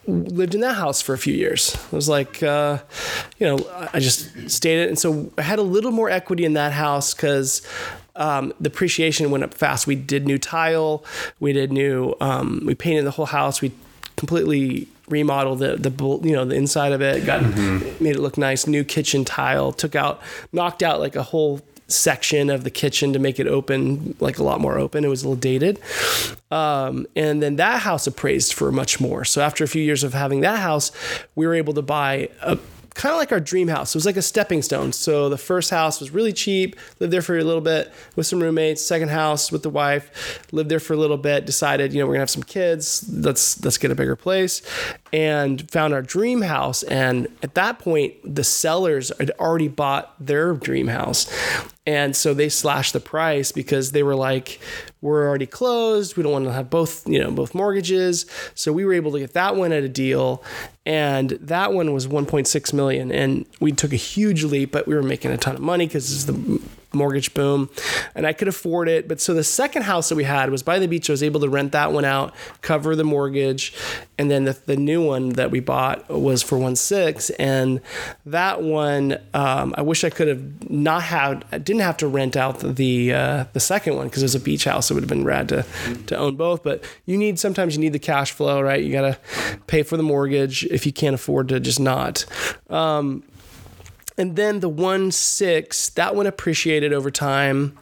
lived 0.06 0.54
in 0.54 0.62
that 0.62 0.76
house 0.76 1.02
for 1.02 1.12
a 1.12 1.18
few 1.18 1.34
years. 1.34 1.74
It 1.74 1.92
was 1.92 2.08
like, 2.08 2.42
uh, 2.42 2.78
you 3.38 3.46
know, 3.46 3.88
I 3.92 4.00
just 4.00 4.50
stayed 4.50 4.82
it, 4.82 4.88
and 4.88 4.98
so 4.98 5.30
I 5.36 5.42
had 5.42 5.58
a 5.58 5.62
little 5.62 5.92
more 5.92 6.08
equity 6.08 6.46
in 6.46 6.54
that 6.54 6.72
house 6.72 7.12
because 7.12 7.60
um, 8.16 8.54
the 8.60 8.68
appreciation 8.68 9.30
went 9.30 9.44
up 9.44 9.52
fast. 9.52 9.86
We 9.86 9.94
did 9.94 10.26
new 10.26 10.38
tile, 10.38 11.04
we 11.38 11.52
did 11.52 11.70
new, 11.70 12.14
um, 12.20 12.62
we 12.64 12.74
painted 12.74 13.04
the 13.04 13.10
whole 13.10 13.26
house, 13.26 13.60
we 13.60 13.72
completely 14.16 14.88
remodeled 15.08 15.58
the 15.58 15.76
the 15.76 15.90
you 16.22 16.32
know 16.32 16.44
the 16.44 16.54
inside 16.54 16.92
of 16.92 17.02
it, 17.02 17.26
got 17.26 17.42
mm-hmm. 17.42 18.02
made 18.02 18.16
it 18.16 18.20
look 18.20 18.38
nice. 18.38 18.66
New 18.66 18.84
kitchen 18.84 19.24
tile, 19.24 19.72
took 19.72 19.94
out, 19.94 20.20
knocked 20.52 20.82
out 20.82 21.00
like 21.00 21.16
a 21.16 21.22
whole 21.22 21.60
section 21.86 22.48
of 22.48 22.64
the 22.64 22.70
kitchen 22.70 23.12
to 23.12 23.18
make 23.18 23.38
it 23.38 23.46
open 23.46 24.16
like 24.20 24.38
a 24.38 24.42
lot 24.42 24.60
more 24.60 24.78
open. 24.78 25.04
It 25.04 25.08
was 25.08 25.22
a 25.22 25.28
little 25.28 25.40
dated. 25.40 25.78
Um, 26.50 27.06
and 27.14 27.42
then 27.42 27.56
that 27.56 27.82
house 27.82 28.06
appraised 28.06 28.54
for 28.54 28.72
much 28.72 29.00
more. 29.00 29.24
So 29.24 29.42
after 29.42 29.64
a 29.64 29.68
few 29.68 29.82
years 29.82 30.02
of 30.02 30.14
having 30.14 30.40
that 30.40 30.60
house, 30.60 30.92
we 31.34 31.46
were 31.46 31.54
able 31.54 31.74
to 31.74 31.82
buy 31.82 32.30
a 32.40 32.58
kind 32.94 33.12
of 33.12 33.18
like 33.18 33.32
our 33.32 33.40
dream 33.40 33.68
house. 33.68 33.94
It 33.94 33.98
was 33.98 34.06
like 34.06 34.16
a 34.16 34.22
stepping 34.22 34.62
stone. 34.62 34.92
So 34.92 35.28
the 35.28 35.36
first 35.36 35.70
house 35.70 36.00
was 36.00 36.12
really 36.12 36.32
cheap, 36.32 36.76
lived 37.00 37.12
there 37.12 37.22
for 37.22 37.36
a 37.36 37.44
little 37.44 37.60
bit 37.60 37.92
with 38.14 38.26
some 38.26 38.40
roommates. 38.40 38.80
Second 38.80 39.08
house 39.08 39.50
with 39.50 39.64
the 39.64 39.70
wife, 39.70 40.40
lived 40.52 40.70
there 40.70 40.80
for 40.80 40.94
a 40.94 40.96
little 40.96 41.16
bit, 41.16 41.44
decided, 41.44 41.92
you 41.92 42.00
know, 42.00 42.06
we're 42.06 42.14
gonna 42.14 42.22
have 42.22 42.30
some 42.30 42.44
kids. 42.44 43.04
Let's 43.12 43.62
let's 43.64 43.78
get 43.78 43.90
a 43.90 43.94
bigger 43.96 44.16
place. 44.16 44.62
And 45.12 45.68
found 45.70 45.92
our 45.92 46.02
dream 46.02 46.42
house. 46.42 46.82
And 46.84 47.26
at 47.42 47.54
that 47.54 47.80
point, 47.80 48.14
the 48.24 48.44
sellers 48.44 49.12
had 49.18 49.30
already 49.32 49.68
bought 49.68 50.14
their 50.24 50.54
dream 50.54 50.86
house. 50.86 51.30
And 51.86 52.16
so 52.16 52.32
they 52.32 52.48
slashed 52.48 52.94
the 52.94 53.00
price 53.00 53.52
because 53.52 53.92
they 53.92 54.02
were 54.02 54.14
like, 54.14 54.58
we're 55.02 55.28
already 55.28 55.46
closed. 55.46 56.16
We 56.16 56.22
don't 56.22 56.32
want 56.32 56.46
to 56.46 56.52
have 56.52 56.70
both, 56.70 57.06
you 57.06 57.22
know, 57.22 57.30
both 57.30 57.54
mortgages. 57.54 58.24
So 58.54 58.72
we 58.72 58.86
were 58.86 58.94
able 58.94 59.12
to 59.12 59.18
get 59.18 59.34
that 59.34 59.56
one 59.56 59.70
at 59.70 59.82
a 59.82 59.88
deal. 59.88 60.42
And 60.86 61.30
that 61.30 61.72
one 61.72 61.92
was 61.92 62.06
1.6 62.06 62.72
million. 62.72 63.10
And 63.10 63.46
we 63.60 63.72
took 63.72 63.92
a 63.92 63.96
huge 63.96 64.44
leap, 64.44 64.72
but 64.72 64.86
we 64.86 64.94
were 64.94 65.02
making 65.02 65.30
a 65.30 65.38
ton 65.38 65.54
of 65.54 65.62
money 65.62 65.86
because 65.86 66.12
it's 66.12 66.24
the 66.24 66.60
mortgage 66.94 67.34
boom 67.34 67.68
and 68.14 68.26
I 68.26 68.32
could 68.32 68.48
afford 68.48 68.88
it. 68.88 69.08
But 69.08 69.20
so 69.20 69.34
the 69.34 69.44
second 69.44 69.82
house 69.82 70.08
that 70.08 70.14
we 70.14 70.24
had 70.24 70.50
was 70.50 70.62
by 70.62 70.78
the 70.78 70.88
beach. 70.88 71.10
I 71.10 71.12
was 71.12 71.22
able 71.22 71.40
to 71.40 71.48
rent 71.48 71.72
that 71.72 71.92
one 71.92 72.04
out, 72.04 72.34
cover 72.62 72.96
the 72.96 73.04
mortgage. 73.04 73.74
And 74.18 74.30
then 74.30 74.44
the, 74.44 74.52
the 74.52 74.76
new 74.76 75.04
one 75.04 75.30
that 75.30 75.50
we 75.50 75.60
bought 75.60 76.08
was 76.08 76.42
for 76.42 76.56
one 76.56 76.76
six. 76.76 77.30
And 77.30 77.80
that 78.26 78.62
one, 78.62 79.18
um, 79.34 79.74
I 79.76 79.82
wish 79.82 80.04
I 80.04 80.10
could 80.10 80.28
have 80.28 80.70
not 80.70 81.02
had, 81.02 81.44
I 81.50 81.58
didn't 81.58 81.82
have 81.82 81.96
to 81.98 82.08
rent 82.08 82.36
out 82.36 82.60
the, 82.60 83.12
uh, 83.12 83.44
the 83.52 83.60
second 83.60 83.96
one 83.96 84.06
because 84.06 84.22
it 84.22 84.26
was 84.26 84.34
a 84.34 84.40
beach 84.40 84.64
house. 84.64 84.90
It 84.90 84.94
would 84.94 85.02
have 85.02 85.08
been 85.08 85.24
rad 85.24 85.48
to, 85.48 85.66
to 86.06 86.16
own 86.16 86.36
both. 86.36 86.62
But 86.62 86.84
you 87.06 87.16
need, 87.18 87.38
sometimes 87.38 87.74
you 87.74 87.80
need 87.80 87.92
the 87.92 87.98
cash 87.98 88.32
flow, 88.32 88.60
right? 88.60 88.82
You 88.82 88.92
got 88.92 89.02
to 89.02 89.18
pay 89.66 89.82
for 89.82 89.96
the 89.96 90.02
mortgage 90.02 90.64
if 90.74 90.84
you 90.84 90.92
can't 90.92 91.14
afford 91.14 91.48
to 91.48 91.60
just 91.60 91.80
not. 91.80 92.26
Um, 92.68 93.22
and 94.18 94.36
then 94.36 94.60
the 94.60 94.68
one 94.68 95.10
six, 95.10 95.88
that 95.90 96.14
one 96.14 96.26
appreciated 96.26 96.92
over 96.92 97.10
time. 97.10 97.78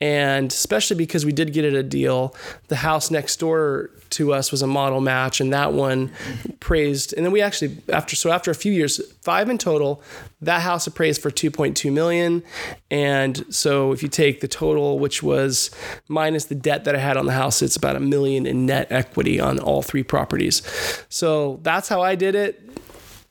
And 0.00 0.52
especially 0.52 0.96
because 0.96 1.26
we 1.26 1.32
did 1.32 1.52
get 1.52 1.64
it 1.64 1.74
a 1.74 1.82
deal, 1.82 2.34
the 2.68 2.76
house 2.76 3.10
next 3.10 3.40
door 3.40 3.90
to 4.10 4.32
us 4.32 4.52
was 4.52 4.62
a 4.62 4.66
model 4.66 5.00
match, 5.00 5.40
and 5.40 5.52
that 5.52 5.72
one 5.72 6.12
praised. 6.60 7.12
And 7.14 7.24
then 7.24 7.32
we 7.32 7.42
actually 7.42 7.78
after 7.88 8.14
so 8.14 8.30
after 8.30 8.50
a 8.50 8.54
few 8.54 8.72
years, 8.72 9.00
five 9.22 9.48
in 9.48 9.58
total, 9.58 10.00
that 10.40 10.62
house 10.62 10.86
appraised 10.86 11.20
for 11.20 11.30
2.2 11.30 11.92
million. 11.92 12.44
And 12.90 13.44
so 13.52 13.92
if 13.92 14.02
you 14.02 14.08
take 14.08 14.40
the 14.40 14.48
total, 14.48 15.00
which 15.00 15.22
was 15.22 15.70
minus 16.06 16.44
the 16.44 16.54
debt 16.54 16.84
that 16.84 16.94
I 16.94 16.98
had 16.98 17.16
on 17.16 17.26
the 17.26 17.32
house, 17.32 17.60
it's 17.60 17.76
about 17.76 17.96
a 17.96 18.00
million 18.00 18.46
in 18.46 18.66
net 18.66 18.86
equity 18.90 19.40
on 19.40 19.58
all 19.58 19.82
three 19.82 20.04
properties. 20.04 20.62
So 21.08 21.58
that's 21.62 21.88
how 21.88 22.02
I 22.02 22.14
did 22.14 22.36
it 22.36 22.62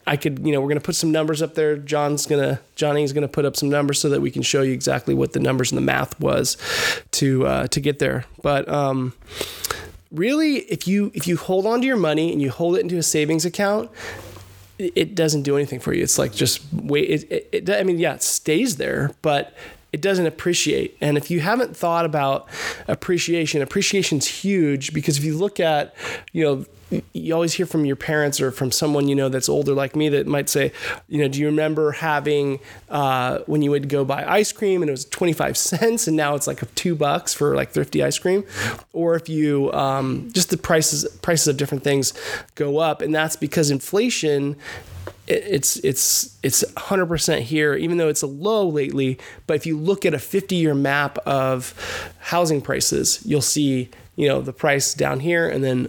I 0.08 0.18
could, 0.18 0.46
you 0.46 0.52
know, 0.52 0.62
we're 0.62 0.70
going 0.70 0.80
to 0.80 0.86
put 0.86 0.96
some 0.96 1.12
numbers 1.12 1.42
up 1.42 1.54
there. 1.54 1.78
John's 1.78 2.26
going 2.26 2.42
to, 2.42 2.60
Johnny's 2.76 3.14
going 3.14 3.24
to 3.24 3.28
put 3.28 3.46
up 3.46 3.56
some 3.56 3.70
numbers 3.70 4.00
so 4.00 4.10
that 4.10 4.22
we 4.22 4.32
can 4.32 4.42
show 4.42 4.62
you 4.62 4.72
exactly 4.72 5.14
what 5.14 5.34
the 5.34 5.40
numbers 5.40 5.72
and 5.72 5.78
the 5.78 5.82
math 5.82 6.20
was 6.20 6.58
to, 7.12 7.46
uh, 7.46 7.68
to 7.68 7.80
get 7.80 8.00
there. 8.00 8.26
But, 8.42 8.68
um, 8.70 9.14
really, 10.12 10.60
if 10.60 10.88
you, 10.88 11.12
if 11.14 11.28
you 11.28 11.38
hold 11.38 11.66
on 11.66 11.82
to 11.82 11.88
your 11.88 11.98
money 11.98 12.32
and 12.32 12.42
you 12.42 12.50
hold 12.50 12.78
it 12.78 12.82
into 12.82 12.98
a 12.98 13.04
savings 13.04 13.46
account, 13.46 13.92
it 14.80 15.16
doesn't 15.16 15.42
do 15.42 15.56
anything 15.56 15.80
for 15.80 15.92
you. 15.92 16.04
It's 16.04 16.20
like 16.20 16.34
just 16.34 16.62
wait. 16.72 17.10
It, 17.10 17.32
it, 17.32 17.50
it, 17.52 17.70
I 17.72 17.82
mean, 17.82 17.98
yeah, 17.98 18.14
it 18.14 18.22
stays 18.22 18.78
there, 18.78 19.12
but 19.24 19.56
it 19.94 20.02
doesn't 20.02 20.26
appreciate. 20.26 20.98
And 21.02 21.18
if 21.18 21.32
you 21.32 21.40
haven't 21.40 21.76
thought 21.76 22.06
about 22.06 22.48
appreciation, 22.88 23.62
appreciation's 23.62 24.28
huge 24.28 24.94
because 24.94 25.18
if 25.18 25.24
you 25.24 25.38
look 25.38 25.60
at, 25.60 25.96
you 26.34 26.44
know, 26.44 26.66
you 27.12 27.34
always 27.34 27.54
hear 27.54 27.66
from 27.66 27.86
your 27.86 27.96
parents 27.96 28.40
or 28.40 28.50
from 28.52 28.72
someone 28.72 29.08
you 29.08 29.16
know 29.16 29.28
that's 29.28 29.50
older 29.50 29.74
like 29.74 29.96
me 29.96 30.08
that 30.10 30.26
might 30.26 30.48
say, 30.48 30.72
you 31.08 31.20
know, 31.20 31.28
do 31.28 31.40
you 31.40 31.48
remember 31.48 31.92
having 31.92 32.60
uh, 32.90 33.40
when 33.46 33.62
you 33.62 33.72
would 33.72 33.90
go 33.90 34.06
buy 34.06 34.24
ice 34.26 34.54
cream 34.54 34.82
and 34.82 34.90
it 34.90 34.92
was 34.94 35.06
25 35.06 35.58
cents 35.58 36.08
and 36.08 36.16
now 36.16 36.36
it's 36.36 36.48
like 36.48 36.64
two 36.76 36.96
bucks 36.96 37.34
for 37.34 37.56
like 37.56 37.72
thrifty 37.72 38.02
ice 38.04 38.18
cream, 38.18 38.44
or 38.94 39.16
if 39.16 39.28
you 39.28 39.72
um, 39.74 40.30
just 40.32 40.50
the 40.50 40.58
prices 40.58 41.06
prices 41.22 41.48
of 41.48 41.58
different 41.58 41.84
things 41.84 42.14
go 42.56 42.78
up, 42.78 43.02
and 43.02 43.14
that's 43.14 43.36
because 43.36 43.70
inflation 43.70 44.56
it's 45.28 45.78
it's 45.78 46.38
it's 46.42 46.64
100% 46.76 47.42
here 47.42 47.76
even 47.76 47.98
though 47.98 48.08
it's 48.08 48.22
a 48.22 48.28
low 48.28 48.68
lately 48.68 49.18
but 49.46 49.56
if 49.56 49.66
you 49.66 49.78
look 49.78 50.06
at 50.06 50.14
a 50.14 50.20
50 50.20 50.56
year 50.56 50.74
map 50.74 51.18
of 51.20 51.74
housing 52.20 52.62
prices 52.62 53.22
you'll 53.26 53.42
see 53.42 53.90
you 54.16 54.28
know 54.28 54.42
the 54.42 54.54
price 54.54 54.94
down 54.94 55.20
here 55.20 55.50
and 55.50 55.64
then 55.64 55.88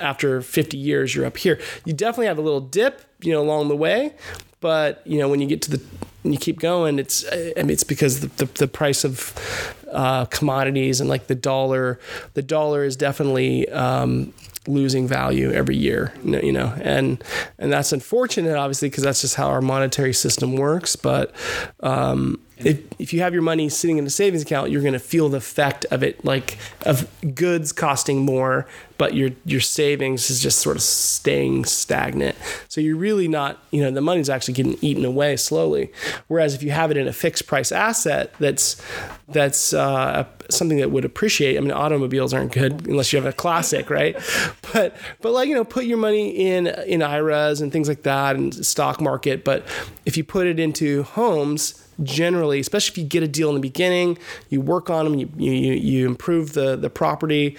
after 0.00 0.40
50 0.40 0.76
years 0.76 1.14
you're 1.14 1.26
up 1.26 1.36
here. 1.36 1.60
You 1.84 1.92
definitely 1.92 2.26
have 2.26 2.38
a 2.38 2.42
little 2.42 2.60
dip, 2.60 3.02
you 3.20 3.32
know, 3.32 3.42
along 3.42 3.68
the 3.68 3.76
way, 3.76 4.14
but 4.60 5.06
you 5.06 5.18
know 5.18 5.28
when 5.28 5.40
you 5.40 5.46
get 5.46 5.62
to 5.62 5.70
the 5.72 5.82
you 6.22 6.36
keep 6.36 6.58
going, 6.58 6.98
it's 6.98 7.24
I 7.32 7.62
mean 7.62 7.70
it's 7.70 7.84
because 7.84 8.20
the, 8.20 8.26
the, 8.44 8.44
the 8.46 8.68
price 8.68 9.04
of 9.04 9.74
uh, 9.90 10.26
commodities 10.26 11.00
and 11.00 11.08
like 11.08 11.28
the 11.28 11.34
dollar, 11.34 11.98
the 12.34 12.42
dollar 12.42 12.84
is 12.84 12.96
definitely 12.96 13.68
um, 13.70 14.32
losing 14.66 15.08
value 15.08 15.50
every 15.52 15.76
year, 15.76 16.12
you 16.24 16.52
know, 16.52 16.74
and 16.82 17.22
and 17.58 17.72
that's 17.72 17.92
unfortunate, 17.92 18.56
obviously, 18.56 18.88
because 18.88 19.04
that's 19.04 19.22
just 19.22 19.36
how 19.36 19.48
our 19.48 19.62
monetary 19.62 20.12
system 20.12 20.56
works. 20.56 20.96
But 20.96 21.34
um, 21.80 22.40
if, 22.64 22.80
if 22.98 23.12
you 23.12 23.20
have 23.20 23.32
your 23.32 23.42
money 23.42 23.68
sitting 23.68 23.98
in 23.98 24.06
a 24.06 24.10
savings 24.10 24.42
account, 24.42 24.70
you're 24.70 24.82
going 24.82 24.92
to 24.92 24.98
feel 24.98 25.28
the 25.28 25.38
effect 25.38 25.84
of 25.86 26.02
it, 26.02 26.24
like 26.24 26.58
of 26.86 27.08
goods 27.34 27.72
costing 27.72 28.24
more, 28.24 28.66
but 28.98 29.14
your 29.14 29.30
your 29.46 29.60
savings 29.60 30.28
is 30.28 30.42
just 30.42 30.58
sort 30.58 30.76
of 30.76 30.82
staying 30.82 31.64
stagnant. 31.64 32.36
So 32.68 32.80
you're 32.80 32.96
really 32.96 33.28
not, 33.28 33.58
you 33.70 33.82
know, 33.82 33.90
the 33.90 34.02
money's 34.02 34.28
actually 34.28 34.54
getting 34.54 34.76
eaten 34.82 35.04
away 35.04 35.36
slowly. 35.36 35.90
Whereas 36.28 36.54
if 36.54 36.62
you 36.62 36.70
have 36.70 36.90
it 36.90 36.98
in 36.98 37.08
a 37.08 37.12
fixed 37.12 37.46
price 37.46 37.72
asset, 37.72 38.34
that's 38.38 38.80
that's 39.28 39.72
uh, 39.72 40.26
something 40.50 40.78
that 40.78 40.90
would 40.90 41.04
appreciate. 41.04 41.56
I 41.56 41.60
mean, 41.60 41.72
automobiles 41.72 42.34
aren't 42.34 42.52
good 42.52 42.86
unless 42.86 43.12
you 43.12 43.16
have 43.16 43.26
a 43.26 43.32
classic, 43.32 43.90
right? 43.90 44.16
But 44.72 44.96
but 45.20 45.32
like 45.32 45.48
you 45.48 45.56
know, 45.56 45.64
put 45.64 45.86
your 45.86 45.98
money 45.98 46.30
in 46.30 46.68
in 46.86 47.02
IRAs 47.02 47.60
and 47.60 47.72
things 47.72 47.88
like 47.88 48.02
that, 48.04 48.36
and 48.36 48.54
stock 48.64 49.00
market. 49.00 49.44
But 49.44 49.66
if 50.06 50.16
you 50.16 50.22
put 50.22 50.46
it 50.46 50.60
into 50.60 51.02
homes 51.02 51.89
generally, 52.02 52.60
especially 52.60 52.92
if 52.92 52.98
you 52.98 53.04
get 53.04 53.22
a 53.22 53.28
deal 53.28 53.48
in 53.48 53.54
the 53.54 53.60
beginning, 53.60 54.18
you 54.48 54.60
work 54.60 54.90
on 54.90 55.04
them, 55.04 55.18
you, 55.18 55.28
you, 55.36 55.72
you 55.72 56.06
improve 56.06 56.52
the, 56.52 56.76
the 56.76 56.90
property 56.90 57.56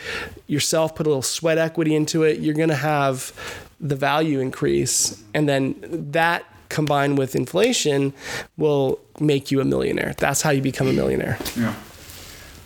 yourself, 0.48 0.96
put 0.96 1.06
a 1.06 1.10
little 1.10 1.22
sweat 1.22 1.58
equity 1.58 1.96
into 1.96 2.24
it, 2.24 2.40
you're 2.40 2.56
going 2.56 2.70
to 2.70 2.76
have 2.76 3.34
the 3.80 3.96
value 3.96 4.40
increase. 4.40 5.24
And 5.34 5.48
then 5.50 5.76
that 6.12 6.46
combined 6.70 7.18
with 7.18 7.36
inflation 7.36 8.14
will 8.58 9.00
make 9.20 9.52
you 9.52 9.60
a 9.62 9.66
millionaire. 9.66 10.14
That's 10.18 10.42
how 10.42 10.52
you 10.52 10.62
become 10.62 10.88
a 10.88 10.94
millionaire. 10.94 11.38
Yeah. 11.58 11.76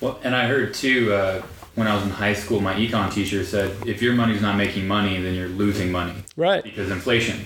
Well, 0.01 0.19
and 0.23 0.35
I 0.35 0.47
heard 0.47 0.73
too, 0.73 1.13
uh, 1.13 1.41
when 1.75 1.87
I 1.87 1.95
was 1.95 2.03
in 2.03 2.09
high 2.09 2.33
school, 2.33 2.61
my 2.61 2.73
econ 2.75 3.11
teacher 3.11 3.43
said, 3.43 3.75
if 3.87 4.01
your 4.01 4.13
money's 4.13 4.41
not 4.41 4.55
making 4.55 4.87
money, 4.87 5.19
then 5.21 5.33
you're 5.33 5.49
losing 5.49 5.91
money. 5.91 6.13
Right. 6.37 6.63
Because 6.63 6.89
inflation. 6.89 7.45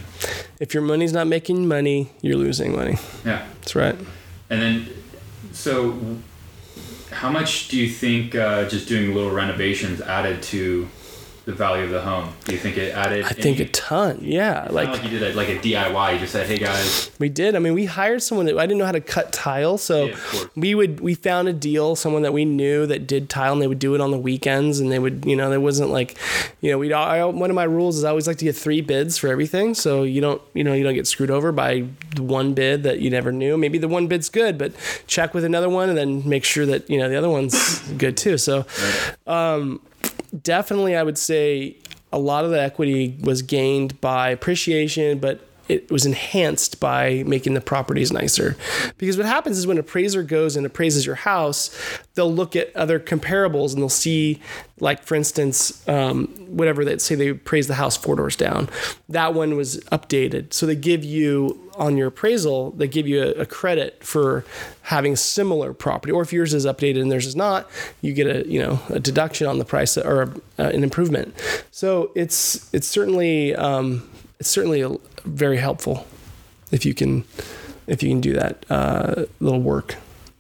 If 0.60 0.74
your 0.74 0.84
money's 0.84 1.14
not 1.14 1.28
making 1.28 1.68
money, 1.68 2.12
you're 2.22 2.36
losing 2.36 2.76
money. 2.76 2.98
Yeah. 3.26 3.48
That's 3.62 3.76
right. 3.76 3.96
And 4.50 4.62
then, 4.62 4.88
so 5.52 6.00
how 7.12 7.30
much 7.30 7.68
do 7.68 7.78
you 7.78 7.90
think 7.90 8.36
uh, 8.36 8.68
just 8.68 8.88
doing 8.88 9.14
little 9.14 9.32
renovations 9.32 10.02
added 10.02 10.42
to 10.44 10.88
the 11.50 11.56
value 11.56 11.84
of 11.84 11.90
the 11.90 12.02
home? 12.02 12.32
Do 12.46 12.54
you 12.54 12.60
think 12.60 12.78
it 12.78 12.94
added? 12.94 13.26
I 13.26 13.30
think 13.30 13.60
a 13.60 13.66
ton. 13.66 14.20
Yeah, 14.22 14.68
like, 14.70 14.90
like, 14.90 15.04
you 15.04 15.10
did 15.10 15.24
a, 15.24 15.34
like 15.36 15.50
a 15.50 15.58
DIY. 15.58 16.14
You 16.14 16.20
just 16.20 16.32
said, 16.32 16.46
"Hey 16.46 16.60
guys." 16.60 17.10
We 17.18 17.28
did. 17.28 17.56
I 17.56 17.60
mean, 17.60 17.74
we 17.74 17.86
hired 17.86 18.22
someone 18.22 18.46
that 18.46 18.56
I 18.56 18.68
didn't 18.68 18.78
know 18.78 18.86
how 18.86 18.92
to 18.92 19.02
cut 19.02 19.34
tile, 19.34 19.80
so 19.80 20.06
Yeah, 20.06 20.16
we 20.56 20.76
would 20.76 21.00
we 21.00 21.16
found 21.16 21.48
a 21.48 21.54
deal, 21.54 21.96
someone 21.96 22.22
that 22.22 22.34
we 22.34 22.46
knew 22.46 22.86
that 22.86 23.08
did 23.08 23.30
tile, 23.30 23.54
and 23.54 23.62
they 23.62 23.68
would 23.68 23.80
do 23.80 23.96
it 23.96 24.02
on 24.02 24.12
the 24.12 24.20
weekends, 24.20 24.80
and 24.80 24.92
they 24.92 25.00
would, 25.00 25.26
you 25.26 25.36
know, 25.36 25.50
there 25.50 25.60
wasn't 25.60 25.90
like, 25.90 26.20
you 26.62 26.70
know, 26.72 26.78
we 26.78 26.94
I, 26.94 27.26
one 27.26 27.50
of 27.50 27.56
my 27.56 27.64
rules 27.64 27.98
is 27.98 28.04
I 28.04 28.10
always 28.10 28.28
like 28.28 28.38
to 28.38 28.46
get 28.46 28.56
three 28.56 28.82
bids 28.82 29.18
for 29.18 29.28
everything, 29.28 29.74
so 29.74 30.04
you 30.04 30.22
don't, 30.22 30.42
you 30.54 30.64
know, 30.64 30.74
you 30.74 30.84
don't 30.84 30.94
get 30.94 31.08
screwed 31.08 31.32
over 31.32 31.52
by 31.52 31.86
the 32.16 32.22
one 32.22 32.54
bid 32.54 32.84
that 32.84 33.00
you 33.00 33.10
never 33.10 33.32
knew. 33.32 33.58
Maybe 33.58 33.80
the 33.80 33.88
one 33.88 34.06
bid's 34.06 34.30
good, 34.30 34.60
but 34.60 34.72
check 35.08 35.34
with 35.34 35.44
another 35.44 35.70
one, 35.70 35.90
and 35.90 35.98
then 35.98 36.30
make 36.30 36.44
sure 36.44 36.68
that 36.68 36.88
you 36.92 37.00
know 37.00 37.10
the 37.10 37.16
other 37.16 37.30
one's 37.30 37.80
good 37.98 38.18
too. 38.18 38.38
So 38.38 38.68
um, 39.26 39.82
definitely 40.44 40.96
I 40.96 41.04
would 41.04 41.18
say 41.18 41.78
a 42.12 42.20
lot 42.20 42.46
of 42.46 42.52
the 42.52 42.62
equity 42.62 43.18
was 43.22 43.42
gained 43.42 44.00
by 44.02 44.30
appreciation, 44.30 45.20
but 45.20 45.42
it 45.70 45.92
was 45.92 46.06
enhanced 46.06 46.80
by 46.80 47.24
making 47.28 47.54
the 47.54 47.62
properties 47.62 48.12
nicer. 48.12 48.58
Because 48.98 49.18
what 49.18 49.28
happens 49.28 49.58
is 49.58 49.68
when 49.68 49.78
an 49.78 49.82
appraiser 49.82 50.24
goes 50.24 50.56
and 50.56 50.66
appraises 50.66 51.06
your 51.06 51.16
house, 51.16 51.70
they'll 52.16 52.34
look 52.34 52.56
at 52.56 52.76
other 52.76 53.00
comparables 53.00 53.72
and 53.72 53.82
they'll 53.82 53.88
see, 53.88 54.42
like 54.80 55.04
for 55.04 55.14
instance, 55.14 55.88
um, 55.88 56.28
whatever 56.48 56.84
they 56.84 56.98
say 56.98 57.14
they 57.14 57.30
appraise 57.30 57.68
the 57.68 57.76
house 57.76 57.96
four 57.96 58.16
doors 58.16 58.36
down. 58.36 58.68
That 59.08 59.36
one 59.36 59.56
was 59.56 59.78
updated, 59.92 60.54
so 60.54 60.66
they 60.66 60.76
give 60.76 61.04
you 61.04 61.70
on 61.78 61.96
your 61.96 62.08
appraisal, 62.08 62.72
they 62.72 62.88
give 62.88 63.08
you 63.08 63.24
a, 63.24 63.30
a 63.42 63.46
credit 63.46 64.04
for 64.04 64.44
having 64.82 65.14
a 65.14 65.18
similar 65.18 65.74
property. 65.74 66.12
Or 66.12 66.22
if 66.22 66.34
yours 66.34 66.54
is 66.54 66.66
updated 66.66 67.02
and 67.02 67.12
theirs 67.12 67.26
is 67.26 67.36
not, 67.36 67.70
you 68.02 68.12
get 68.14 68.28
a 68.28 68.48
you 68.48 68.60
know 68.60 68.82
a 68.90 69.00
deduction 69.00 69.46
on 69.48 69.60
the 69.60 69.66
price 69.66 69.98
or 69.98 70.34
uh, 70.58 70.64
an 70.64 70.84
improvement. 70.84 71.34
So 71.72 72.12
it's 72.16 72.72
it's 72.74 72.88
certainly 72.88 73.56
um, 73.56 74.10
it's 74.40 74.50
certainly 74.50 74.82
a, 74.82 74.96
very 75.26 75.58
helpful 75.58 76.08
if 76.72 76.86
you 76.86 76.94
can 76.94 77.26
if 77.88 78.04
you 78.04 78.10
can 78.10 78.22
do 78.22 78.34
that 78.34 78.66
uh, 78.70 79.26
little 79.40 79.62
work. 79.62 79.96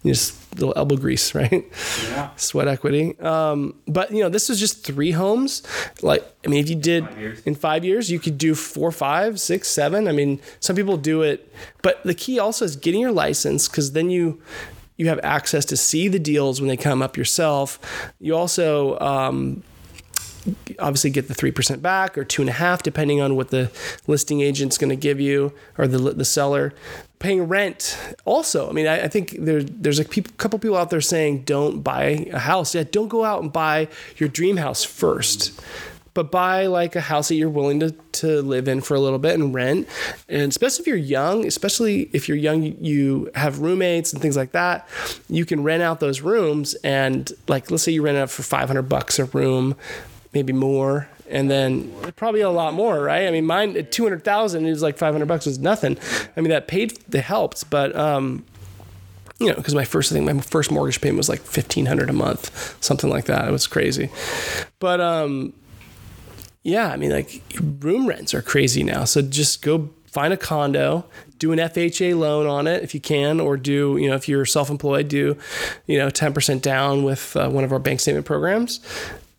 Just 0.06 0.36
little 0.56 0.74
elbow 0.78 0.96
grease, 0.96 1.36
right? 1.36 1.66
Yeah. 2.04 2.30
Sweat 2.38 2.68
equity. 2.68 3.20
Um, 3.20 3.76
but 3.86 4.12
you 4.12 4.24
know, 4.24 4.30
this 4.30 4.48
was 4.48 4.60
just 4.60 4.86
three 4.86 5.12
homes. 5.12 5.62
Like, 6.02 6.24
I 6.46 6.48
mean, 6.48 6.64
if 6.64 6.70
you 6.70 6.76
did 6.76 7.06
Five 7.06 7.42
in 7.46 7.56
five 7.56 7.84
years, 7.84 8.10
you 8.10 8.20
could 8.20 8.38
do 8.38 8.56
four, 8.56 8.92
five, 8.92 9.40
six, 9.40 9.68
seven. 9.68 10.08
I 10.08 10.14
mean, 10.14 10.40
some 10.60 10.76
people 10.76 10.96
do 10.96 11.22
it, 11.22 11.52
but 11.82 12.02
the 12.04 12.14
key 12.14 12.40
also 12.40 12.64
is 12.64 12.76
getting 12.78 13.02
your 13.02 13.12
license 13.12 13.68
because 13.68 13.92
then 13.92 14.10
you 14.10 14.42
you 14.96 15.08
have 15.08 15.20
access 15.24 15.66
to 15.66 15.78
see 15.78 16.08
the 16.08 16.20
deals 16.20 16.62
when 16.62 16.68
they 16.68 16.78
come 16.78 17.02
up 17.02 17.18
yourself. 17.18 17.80
You 18.20 18.36
also 18.36 19.00
um, 19.00 19.64
obviously 20.80 21.10
get 21.10 21.28
the 21.28 21.34
3% 21.34 21.82
back 21.82 22.18
or 22.18 22.24
two 22.24 22.42
and 22.42 22.50
a 22.50 22.54
half 22.54 22.82
depending 22.84 23.22
on 23.22 23.36
what 23.36 23.50
the 23.50 23.72
listing 24.08 24.42
agent's 24.42 24.78
going 24.78 24.90
to 24.90 24.96
give 24.96 25.20
you 25.20 25.54
or 25.78 25.88
the, 25.88 25.98
the 25.98 26.26
seller. 26.26 26.74
Paying 27.20 27.50
rent 27.50 27.98
also 28.24 28.70
i 28.70 28.72
mean 28.72 28.88
i, 28.88 29.04
I 29.04 29.08
think 29.10 29.36
there, 29.40 29.62
there's 29.62 30.00
a 30.00 30.06
couple 30.06 30.58
people 30.58 30.78
out 30.78 30.90
there 30.90 31.02
saying 31.02 31.42
don't 31.44 31.82
buy 31.82 32.26
a 32.32 32.40
house. 32.40 32.74
Yeah 32.74 32.84
don't 32.90 33.10
go 33.10 33.26
out 33.26 33.42
and 33.44 33.52
buy 33.52 33.90
your 34.16 34.30
dream 34.30 34.56
house 34.56 34.86
first 34.86 35.52
but 36.14 36.32
buy 36.32 36.66
like 36.66 36.96
a 36.96 37.02
house 37.02 37.28
that 37.28 37.36
you're 37.36 37.50
willing 37.50 37.80
to, 37.82 37.92
to 38.14 38.42
live 38.42 38.68
in 38.70 38.82
for 38.82 38.96
a 38.96 39.00
little 39.00 39.20
bit 39.20 39.36
and 39.40 39.54
rent. 39.54 39.88
And 40.28 40.50
especially 40.50 40.84
if 40.84 40.88
you're 40.88 40.96
young 40.98 41.46
especially 41.46 42.10
if 42.14 42.30
you're 42.30 42.38
young 42.38 42.64
you- 42.64 42.78
you 42.80 43.32
have 43.36 43.60
roommates 43.60 44.14
and 44.14 44.22
things 44.22 44.38
like 44.38 44.54
that 44.54 44.88
you 45.30 45.44
can 45.46 45.62
rent 45.62 45.84
out 45.84 46.00
those 46.00 46.22
rooms 46.22 46.74
and 46.86 47.34
like 47.50 47.70
let's 47.70 47.84
say 47.84 47.92
you 47.92 48.02
rent 48.02 48.18
out 48.18 48.30
for 48.30 48.44
500 48.44 48.84
bucks 48.84 49.20
a 49.20 49.26
room 49.26 49.76
maybe 50.34 50.54
more 50.54 51.10
and 51.30 51.50
then 51.50 51.92
probably 52.16 52.42
a 52.42 52.50
lot 52.50 52.74
more 52.74 53.02
right 53.02 53.28
i 53.28 53.32
mean 53.32 53.46
mine 53.46 53.76
at 53.78 53.92
200000 53.92 54.66
it 54.66 54.70
was 54.70 54.82
like 54.82 54.98
500 54.98 55.26
bucks 55.28 55.46
was 55.46 55.60
nothing 55.60 55.98
i 56.36 56.42
mean 56.42 56.50
that 56.50 56.68
paid 56.68 56.98
that 57.10 57.22
helped 57.22 57.70
but 57.70 57.96
um 57.96 58.44
you 59.40 59.48
know, 59.48 59.56
because 59.56 59.74
my 59.74 59.86
first, 59.86 60.12
thing, 60.12 60.26
my 60.26 60.38
first 60.42 60.70
mortgage 60.70 61.00
payment 61.00 61.18
was 61.18 61.30
like 61.30 61.40
fifteen 61.40 61.86
hundred 61.86 62.10
a 62.10 62.14
month, 62.14 62.76
something 62.84 63.10
like 63.10 63.26
that. 63.26 63.48
It 63.48 63.52
was 63.52 63.68
crazy, 63.68 64.10
but 64.80 65.00
um, 65.00 65.54
yeah, 66.64 66.90
I 66.90 66.98
mean, 66.98 67.12
like 67.12 67.42
room 67.62 68.06
rents 68.06 68.34
are 68.34 68.42
crazy 68.42 68.84
now. 68.84 69.06
So 69.06 69.22
just 69.22 69.62
go 69.62 69.90
find 70.08 70.34
a 70.34 70.38
condo, 70.38 71.06
do 71.38 71.54
an 71.54 71.60
FHA 71.60 72.18
loan 72.18 72.48
on 72.48 72.68
it 72.68 72.84
if 72.84 72.94
you 72.94 73.00
can, 73.00 73.40
or 73.40 73.56
do 73.56 73.96
you 73.98 74.10
know 74.10 74.16
if 74.16 74.28
you're 74.28 74.46
self-employed, 74.46 75.08
do 75.08 75.38
you 75.88 75.98
know 75.98 76.10
ten 76.10 76.34
percent 76.34 76.62
down 76.62 77.04
with 77.04 77.36
uh, 77.38 77.50
one 77.50 77.64
of 77.64 77.72
our 77.72 77.80
bank 77.80 78.02
statement 78.02 78.26
programs, 78.26 78.82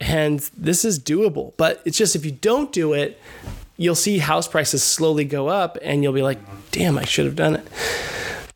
and 0.00 0.40
this 0.57 0.85
is 0.85 0.99
doable. 0.99 1.52
But 1.57 1.83
it's 1.85 1.99
just 1.99 2.16
if 2.16 2.25
you 2.25 2.33
don't 2.33 2.73
do 2.73 2.92
it, 2.92 3.21
you'll 3.76 3.95
see 3.95 4.19
house 4.19 4.49
prices 4.49 4.83
slowly 4.83 5.25
go 5.25 5.49
up, 5.49 5.78
and 5.83 6.02
you'll 6.02 6.12
be 6.12 6.23
like, 6.23 6.38
damn, 6.71 6.99
I 6.99 7.04
should 7.04 7.26
have 7.26 7.37
done 7.37 7.57
it. 7.57 7.66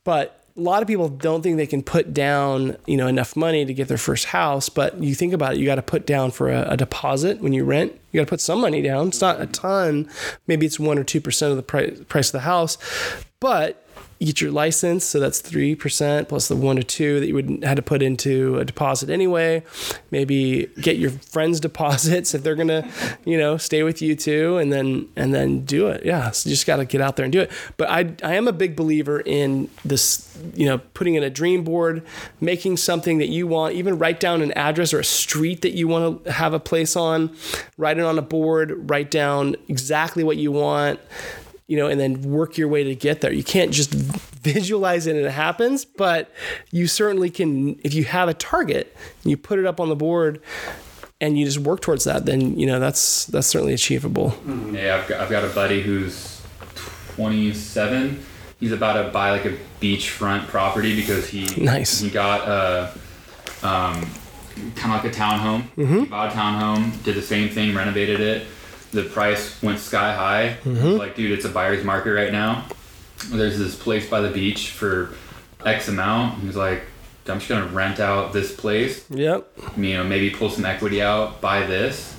But 0.04 0.40
a 0.56 0.60
lot 0.60 0.82
of 0.82 0.88
people 0.88 1.08
don't 1.08 1.42
think 1.42 1.56
they 1.56 1.66
can 1.66 1.82
put 1.82 2.14
down, 2.14 2.76
you 2.86 2.96
know, 2.96 3.08
enough 3.08 3.34
money 3.34 3.64
to 3.64 3.74
get 3.74 3.88
their 3.88 3.98
first 3.98 4.26
house. 4.26 4.68
But 4.68 5.02
you 5.02 5.14
think 5.14 5.32
about 5.32 5.54
it, 5.54 5.58
you 5.58 5.66
got 5.66 5.76
to 5.76 5.82
put 5.82 6.06
down 6.06 6.30
for 6.30 6.50
a, 6.50 6.62
a 6.70 6.76
deposit 6.76 7.40
when 7.40 7.52
you 7.52 7.64
rent. 7.64 7.98
You 8.12 8.20
got 8.20 8.26
to 8.26 8.30
put 8.30 8.40
some 8.40 8.60
money 8.60 8.80
down. 8.80 9.08
It's 9.08 9.20
not 9.20 9.40
a 9.40 9.46
ton. 9.46 10.08
Maybe 10.46 10.66
it's 10.66 10.78
one 10.78 10.98
or 10.98 11.04
two 11.04 11.20
percent 11.20 11.50
of 11.50 11.56
the 11.56 11.62
price 11.62 11.98
price 12.08 12.28
of 12.28 12.32
the 12.32 12.40
house, 12.40 12.78
but 13.40 13.83
get 14.20 14.40
your 14.40 14.50
license, 14.50 15.04
so 15.04 15.20
that's 15.20 15.40
three 15.40 15.74
percent 15.74 16.28
plus 16.28 16.48
the 16.48 16.56
one 16.56 16.76
to 16.76 16.84
two 16.84 17.20
that 17.20 17.26
you 17.26 17.34
would 17.34 17.64
had 17.64 17.76
to 17.76 17.82
put 17.82 18.02
into 18.02 18.58
a 18.58 18.64
deposit 18.64 19.10
anyway. 19.10 19.62
Maybe 20.10 20.70
get 20.80 20.96
your 20.96 21.10
friends' 21.10 21.60
deposits 21.64 22.34
if 22.34 22.42
they're 22.42 22.54
gonna, 22.54 22.88
you 23.24 23.38
know, 23.38 23.56
stay 23.56 23.82
with 23.82 24.02
you 24.02 24.14
too, 24.14 24.58
and 24.58 24.72
then 24.72 25.08
and 25.16 25.34
then 25.34 25.64
do 25.64 25.88
it. 25.88 26.04
Yeah, 26.04 26.30
so 26.30 26.48
you 26.48 26.54
just 26.54 26.66
got 26.66 26.76
to 26.76 26.84
get 26.84 27.00
out 27.00 27.16
there 27.16 27.24
and 27.24 27.32
do 27.32 27.40
it. 27.40 27.50
But 27.76 27.90
I 27.90 28.14
I 28.22 28.34
am 28.34 28.48
a 28.48 28.52
big 28.52 28.76
believer 28.76 29.20
in 29.20 29.68
this, 29.84 30.36
you 30.54 30.66
know, 30.66 30.78
putting 30.78 31.14
in 31.14 31.22
a 31.22 31.30
dream 31.30 31.64
board, 31.64 32.02
making 32.40 32.76
something 32.76 33.18
that 33.18 33.28
you 33.28 33.46
want. 33.46 33.74
Even 33.74 33.98
write 33.98 34.20
down 34.20 34.42
an 34.42 34.52
address 34.52 34.92
or 34.92 35.00
a 35.00 35.04
street 35.04 35.62
that 35.62 35.72
you 35.72 35.88
want 35.88 36.24
to 36.24 36.32
have 36.32 36.54
a 36.54 36.60
place 36.60 36.96
on. 36.96 37.34
Write 37.76 37.98
it 37.98 38.04
on 38.04 38.18
a 38.18 38.22
board. 38.22 38.90
Write 38.90 39.10
down 39.10 39.56
exactly 39.68 40.24
what 40.24 40.36
you 40.36 40.52
want 40.52 41.00
you 41.66 41.76
know, 41.78 41.86
and 41.86 41.98
then 42.00 42.20
work 42.22 42.58
your 42.58 42.68
way 42.68 42.84
to 42.84 42.94
get 42.94 43.20
there. 43.20 43.32
You 43.32 43.42
can't 43.44 43.70
just 43.72 43.92
visualize 43.94 45.06
it 45.06 45.16
and 45.16 45.24
it 45.24 45.30
happens, 45.30 45.84
but 45.84 46.30
you 46.70 46.86
certainly 46.86 47.30
can. 47.30 47.78
If 47.84 47.94
you 47.94 48.04
have 48.04 48.28
a 48.28 48.34
target, 48.34 48.94
you 49.24 49.36
put 49.36 49.58
it 49.58 49.64
up 49.66 49.80
on 49.80 49.88
the 49.88 49.96
board, 49.96 50.40
and 51.20 51.38
you 51.38 51.44
just 51.46 51.58
work 51.58 51.80
towards 51.80 52.04
that, 52.04 52.26
then 52.26 52.58
you 52.58 52.66
know 52.66 52.78
that's 52.80 53.24
that's 53.26 53.46
certainly 53.46 53.72
achievable. 53.74 54.34
Yeah, 54.72 54.96
I've 55.02 55.08
got, 55.08 55.20
I've 55.20 55.30
got 55.30 55.44
a 55.44 55.48
buddy 55.48 55.80
who's 55.80 56.42
27. 57.16 58.22
He's 58.60 58.72
about 58.72 59.02
to 59.02 59.10
buy 59.10 59.30
like 59.30 59.44
a 59.44 59.56
beachfront 59.80 60.46
property 60.48 60.94
because 60.96 61.28
he 61.28 61.46
Nice. 61.62 62.00
he 62.00 62.10
got 62.10 62.48
a 62.48 62.92
um, 63.66 64.08
kind 64.76 64.94
of 64.94 65.02
like 65.02 65.04
a 65.04 65.10
townhome. 65.10 65.64
He 65.76 66.04
bought 66.06 66.32
a 66.32 66.36
townhome, 66.36 67.02
did 67.04 67.14
the 67.16 67.22
same 67.22 67.48
thing, 67.48 67.74
renovated 67.74 68.20
it. 68.20 68.46
The 68.94 69.04
price 69.04 69.62
went 69.62 69.80
sky 69.80 70.14
high. 70.14 70.56
Mm-hmm. 70.64 70.96
Like, 70.98 71.16
dude, 71.16 71.32
it's 71.32 71.44
a 71.44 71.50
buyer's 71.50 71.84
market 71.84 72.12
right 72.12 72.32
now. 72.32 72.64
There's 73.26 73.58
this 73.58 73.74
place 73.74 74.08
by 74.08 74.20
the 74.20 74.30
beach 74.30 74.70
for 74.70 75.14
X 75.64 75.88
amount. 75.88 76.40
He's 76.40 76.56
like, 76.56 76.82
I'm 77.26 77.38
just 77.38 77.48
gonna 77.48 77.66
rent 77.66 78.00
out 78.00 78.32
this 78.32 78.54
place. 78.54 79.04
Yep. 79.10 79.46
You 79.76 79.94
know, 79.94 80.04
maybe 80.04 80.30
pull 80.30 80.48
some 80.48 80.64
equity 80.64 81.02
out, 81.02 81.40
buy 81.40 81.66
this, 81.66 82.16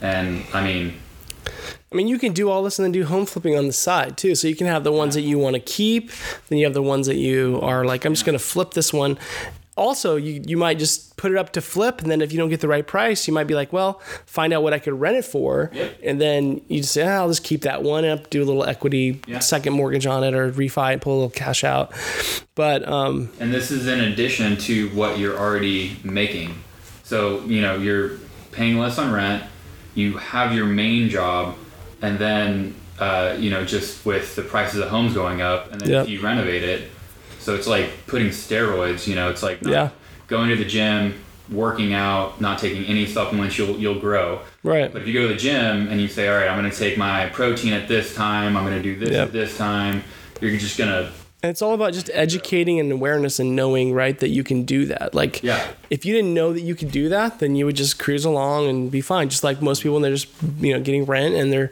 and 0.00 0.44
I 0.52 0.64
mean, 0.64 0.94
I 1.94 1.96
mean, 1.96 2.08
you 2.08 2.18
can 2.18 2.32
do 2.32 2.50
all 2.50 2.64
this 2.64 2.80
and 2.80 2.84
then 2.84 2.90
do 2.90 3.04
home 3.04 3.24
flipping 3.24 3.56
on 3.56 3.68
the 3.68 3.72
side 3.72 4.16
too. 4.16 4.34
So 4.34 4.48
you 4.48 4.56
can 4.56 4.66
have 4.66 4.82
the 4.82 4.90
ones 4.90 5.14
that 5.14 5.20
you 5.20 5.38
want 5.38 5.54
to 5.54 5.60
keep, 5.60 6.10
then 6.48 6.58
you 6.58 6.64
have 6.64 6.74
the 6.74 6.82
ones 6.82 7.06
that 7.06 7.16
you 7.16 7.60
are 7.62 7.84
like, 7.84 8.04
I'm 8.04 8.14
just 8.14 8.26
going 8.26 8.36
to 8.36 8.44
flip 8.44 8.72
this 8.72 8.92
one. 8.92 9.16
Also, 9.76 10.14
you, 10.14 10.40
you 10.46 10.56
might 10.56 10.78
just 10.78 11.16
put 11.16 11.32
it 11.32 11.36
up 11.36 11.50
to 11.54 11.60
flip, 11.60 12.00
and 12.00 12.08
then 12.08 12.20
if 12.20 12.30
you 12.32 12.38
don't 12.38 12.48
get 12.48 12.60
the 12.60 12.68
right 12.68 12.86
price, 12.86 13.26
you 13.26 13.34
might 13.34 13.48
be 13.48 13.54
like, 13.56 13.72
well, 13.72 13.94
find 14.24 14.52
out 14.52 14.62
what 14.62 14.72
I 14.72 14.78
could 14.78 14.92
rent 15.00 15.16
it 15.16 15.24
for, 15.24 15.70
Yep. 15.74 15.98
and 16.04 16.20
then 16.20 16.60
you 16.68 16.80
just 16.80 16.92
say, 16.92 17.02
ah, 17.02 17.16
I'll 17.16 17.28
just 17.28 17.42
keep 17.42 17.62
that 17.62 17.82
one 17.82 18.04
up, 18.04 18.30
do 18.30 18.40
a 18.40 18.46
little 18.46 18.64
equity 18.64 19.20
Yeah. 19.26 19.40
second 19.40 19.72
mortgage 19.72 20.06
on 20.06 20.22
it, 20.22 20.32
or 20.32 20.52
refi, 20.52 20.92
and 20.92 21.02
pull 21.02 21.14
a 21.14 21.18
little 21.24 21.30
cash 21.30 21.64
out. 21.64 21.92
But 22.54 22.86
um, 22.88 23.30
and 23.40 23.52
this 23.52 23.72
is 23.72 23.88
in 23.88 23.98
addition 24.00 24.56
to 24.58 24.90
what 24.90 25.18
you're 25.18 25.36
already 25.36 25.96
making. 26.04 26.54
So 27.02 27.40
you 27.46 27.60
know 27.60 27.76
you're 27.76 28.12
paying 28.52 28.78
less 28.78 28.96
on 28.98 29.12
rent. 29.12 29.42
You 29.96 30.18
have 30.18 30.54
your 30.54 30.66
main 30.66 31.08
job, 31.08 31.56
and 32.00 32.16
then 32.18 32.76
uh, 33.00 33.34
you 33.40 33.50
know 33.50 33.64
just 33.64 34.06
with 34.06 34.36
the 34.36 34.42
prices 34.42 34.78
of 34.80 34.88
homes 34.88 35.14
going 35.14 35.42
up, 35.42 35.72
and 35.72 35.80
then 35.80 35.90
Yep. 35.90 36.04
if 36.04 36.10
you 36.10 36.20
renovate 36.20 36.62
it, 36.62 36.90
so 37.44 37.54
it's 37.54 37.66
like 37.66 37.90
putting 38.06 38.28
steroids. 38.28 39.06
You 39.06 39.14
know, 39.16 39.28
it's 39.30 39.42
like 39.42 39.60
Yeah. 39.62 39.90
going 40.26 40.48
to 40.48 40.56
the 40.56 40.64
gym, 40.64 41.14
working 41.52 41.92
out, 41.92 42.40
not 42.40 42.58
taking 42.58 42.84
any 42.86 43.06
supplements. 43.06 43.58
You'll 43.58 43.76
you'll 43.78 44.00
grow. 44.00 44.40
right, 44.62 44.90
But 44.90 45.02
if 45.02 45.08
you 45.08 45.12
go 45.14 45.28
to 45.28 45.34
the 45.34 45.38
gym 45.38 45.88
and 45.88 46.00
you 46.00 46.08
say, 46.08 46.26
all 46.28 46.36
right, 46.38 46.48
I'm 46.48 46.58
going 46.58 46.70
to 46.70 46.76
take 46.76 46.96
my 46.96 47.28
protein 47.28 47.74
at 47.74 47.86
this 47.86 48.14
time, 48.14 48.56
I'm 48.56 48.64
going 48.64 48.76
to 48.76 48.82
do 48.82 48.96
this 48.98 49.10
Yep. 49.12 49.26
at 49.28 49.32
this 49.32 49.58
time, 49.58 50.02
you're 50.40 50.56
just 50.58 50.78
going 50.78 50.90
to, 50.90 51.12
And 51.44 51.50
it's 51.50 51.60
all 51.60 51.74
about 51.74 51.92
just 51.92 52.08
educating 52.14 52.80
and 52.80 52.90
awareness 52.90 53.38
and 53.38 53.54
knowing, 53.54 53.92
right, 53.92 54.18
that 54.20 54.30
you 54.30 54.42
can 54.42 54.62
do 54.62 54.86
that. 54.86 55.12
Like, 55.12 55.42
Yeah. 55.42 55.62
if 55.90 56.06
you 56.06 56.14
didn't 56.14 56.32
know 56.32 56.54
that 56.54 56.62
you 56.62 56.74
could 56.74 56.90
do 56.90 57.10
that, 57.10 57.38
then 57.38 57.54
you 57.54 57.66
would 57.66 57.76
just 57.76 57.98
cruise 57.98 58.24
along 58.24 58.66
and 58.66 58.90
be 58.90 59.02
fine. 59.02 59.28
Just 59.28 59.44
like 59.44 59.60
most 59.60 59.82
people, 59.82 59.96
and 59.96 60.04
they're 60.06 60.14
just 60.14 60.28
you 60.58 60.72
know 60.72 60.80
getting 60.80 61.04
rent 61.04 61.34
and 61.34 61.52
they're 61.52 61.70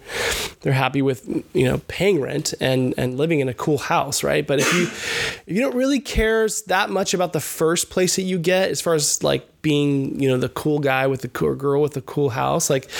they're 0.60 0.74
happy 0.74 1.00
with 1.00 1.26
you 1.54 1.64
know 1.64 1.80
paying 1.88 2.20
rent 2.20 2.52
and 2.60 2.92
and 2.98 3.16
living 3.16 3.40
in 3.40 3.48
a 3.48 3.54
cool 3.54 3.78
house, 3.78 4.22
right? 4.22 4.46
But 4.46 4.60
if 4.60 4.70
you 4.74 4.82
if 4.82 5.56
you 5.56 5.62
don't 5.62 5.74
really 5.74 6.00
care 6.00 6.46
that 6.66 6.90
much 6.90 7.14
about 7.14 7.32
the 7.32 7.40
first 7.40 7.88
place 7.88 8.16
that 8.16 8.24
you 8.24 8.38
get, 8.38 8.68
as 8.70 8.82
far 8.82 8.92
as 8.92 9.22
like 9.22 9.48
being 9.62 10.20
you 10.20 10.28
know 10.28 10.36
the 10.36 10.50
cool 10.50 10.80
guy 10.80 11.06
with 11.06 11.22
the 11.22 11.28
cool 11.28 11.54
girl 11.54 11.80
with 11.80 11.94
the 11.94 12.02
cool 12.02 12.28
house, 12.28 12.68
like 12.68 12.90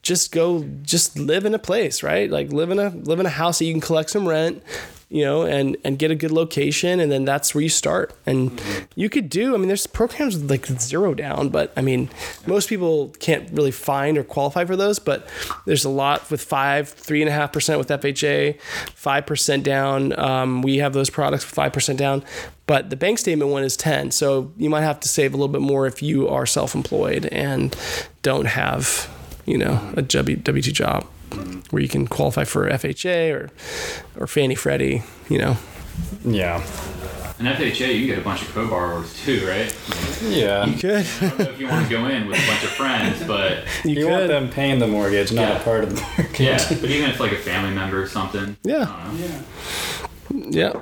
just 0.00 0.32
go 0.32 0.64
just 0.80 1.18
live 1.18 1.44
in 1.44 1.52
a 1.54 1.58
place 1.58 2.02
right 2.04 2.30
like 2.30 2.50
live 2.52 2.70
in 2.70 2.78
a 2.78 2.88
live 2.88 3.20
in 3.20 3.26
a 3.26 3.36
house 3.40 3.58
that 3.58 3.66
you 3.66 3.72
can 3.74 3.80
collect 3.80 4.08
some 4.08 4.26
rent 4.26 4.62
you 5.10 5.24
know 5.24 5.42
and 5.42 5.76
and 5.84 5.98
get 5.98 6.10
a 6.10 6.14
good 6.14 6.30
location 6.30 7.00
and 7.00 7.10
then 7.10 7.24
that's 7.24 7.54
where 7.54 7.62
you 7.62 7.68
start. 7.68 8.14
And 8.26 8.60
you 8.94 9.08
could 9.08 9.30
do 9.30 9.54
i 9.54 9.58
mean 9.58 9.68
there's 9.68 9.86
programs 9.86 10.36
with 10.36 10.50
like 10.50 10.66
zero 10.66 11.14
down 11.14 11.48
but 11.48 11.72
i 11.76 11.80
mean 11.80 12.10
most 12.46 12.68
people 12.68 13.08
can't 13.20 13.50
really 13.52 13.70
find 13.70 14.18
or 14.18 14.24
qualify 14.24 14.64
for 14.64 14.76
those 14.76 14.98
but 14.98 15.28
there's 15.64 15.84
a 15.84 15.88
lot 15.88 16.30
with 16.30 16.42
five 16.42 16.88
three 16.88 17.22
and 17.22 17.28
a 17.28 17.32
half 17.32 17.52
percent 17.52 17.78
with 17.78 17.88
fha 17.88 18.58
five 18.94 19.24
percent 19.24 19.62
down 19.62 20.18
um, 20.18 20.62
we 20.62 20.78
have 20.78 20.92
those 20.92 21.10
products 21.10 21.44
with 21.44 21.54
five 21.54 21.72
percent 21.72 21.98
down 21.98 22.24
but 22.66 22.90
the 22.90 22.96
bank 22.96 23.18
statement 23.18 23.50
one 23.50 23.62
is 23.62 23.76
10 23.76 24.10
so 24.10 24.52
you 24.56 24.68
might 24.68 24.82
have 24.82 25.00
to 25.00 25.08
save 25.08 25.32
a 25.32 25.36
little 25.36 25.52
bit 25.52 25.62
more 25.62 25.86
if 25.86 26.02
you 26.02 26.28
are 26.28 26.44
self-employed 26.44 27.26
and 27.26 27.76
don't 28.22 28.46
have 28.46 29.08
you 29.48 29.56
know, 29.56 29.80
a 29.96 30.02
W 30.02 30.36
W 30.36 30.62
two 31.30 31.36
job 31.44 31.64
where 31.70 31.82
you 31.82 31.88
can 31.88 32.06
qualify 32.06 32.44
for 32.44 32.68
FHA 32.68 33.32
or 33.34 33.50
or 34.18 34.26
Fannie 34.26 34.54
Freddie, 34.54 35.02
you 35.28 35.38
know. 35.38 35.56
Yeah. 36.24 36.62
and 37.38 37.46
FHA, 37.48 37.88
you 37.94 37.98
can 38.00 38.06
get 38.06 38.18
a 38.18 38.22
bunch 38.22 38.42
of 38.42 38.48
co-borrowers 38.54 39.14
too, 39.24 39.46
right? 39.46 39.74
Yeah. 40.22 40.66
Good. 40.80 41.06
I 41.20 41.28
don't 41.28 41.38
know 41.38 41.44
if 41.50 41.60
you 41.60 41.68
want 41.68 41.86
to 41.88 41.90
go 41.92 42.06
in 42.06 42.26
with 42.26 42.38
a 42.42 42.46
bunch 42.46 42.64
of 42.64 42.70
friends, 42.70 43.22
but 43.26 43.64
You, 43.84 44.00
You 44.00 44.06
want 44.08 44.22
could. 44.22 44.30
them 44.30 44.48
paying 44.50 44.78
the 44.78 44.86
mortgage, 44.86 45.32
not 45.32 45.48
Yeah. 45.48 45.60
a 45.60 45.64
part 45.64 45.84
of 45.84 45.94
the 45.94 46.02
mortgage. 46.16 46.40
yeah, 46.40 46.66
but 46.68 46.84
even 46.90 47.10
if 47.10 47.20
like 47.20 47.32
a 47.32 47.36
family 47.36 47.70
member 47.74 48.02
or 48.02 48.06
something, 48.08 48.56
Yeah. 48.64 48.86
I 48.88 49.04
don't 49.04 49.20
know. 49.20 50.48
Yeah. 50.50 50.72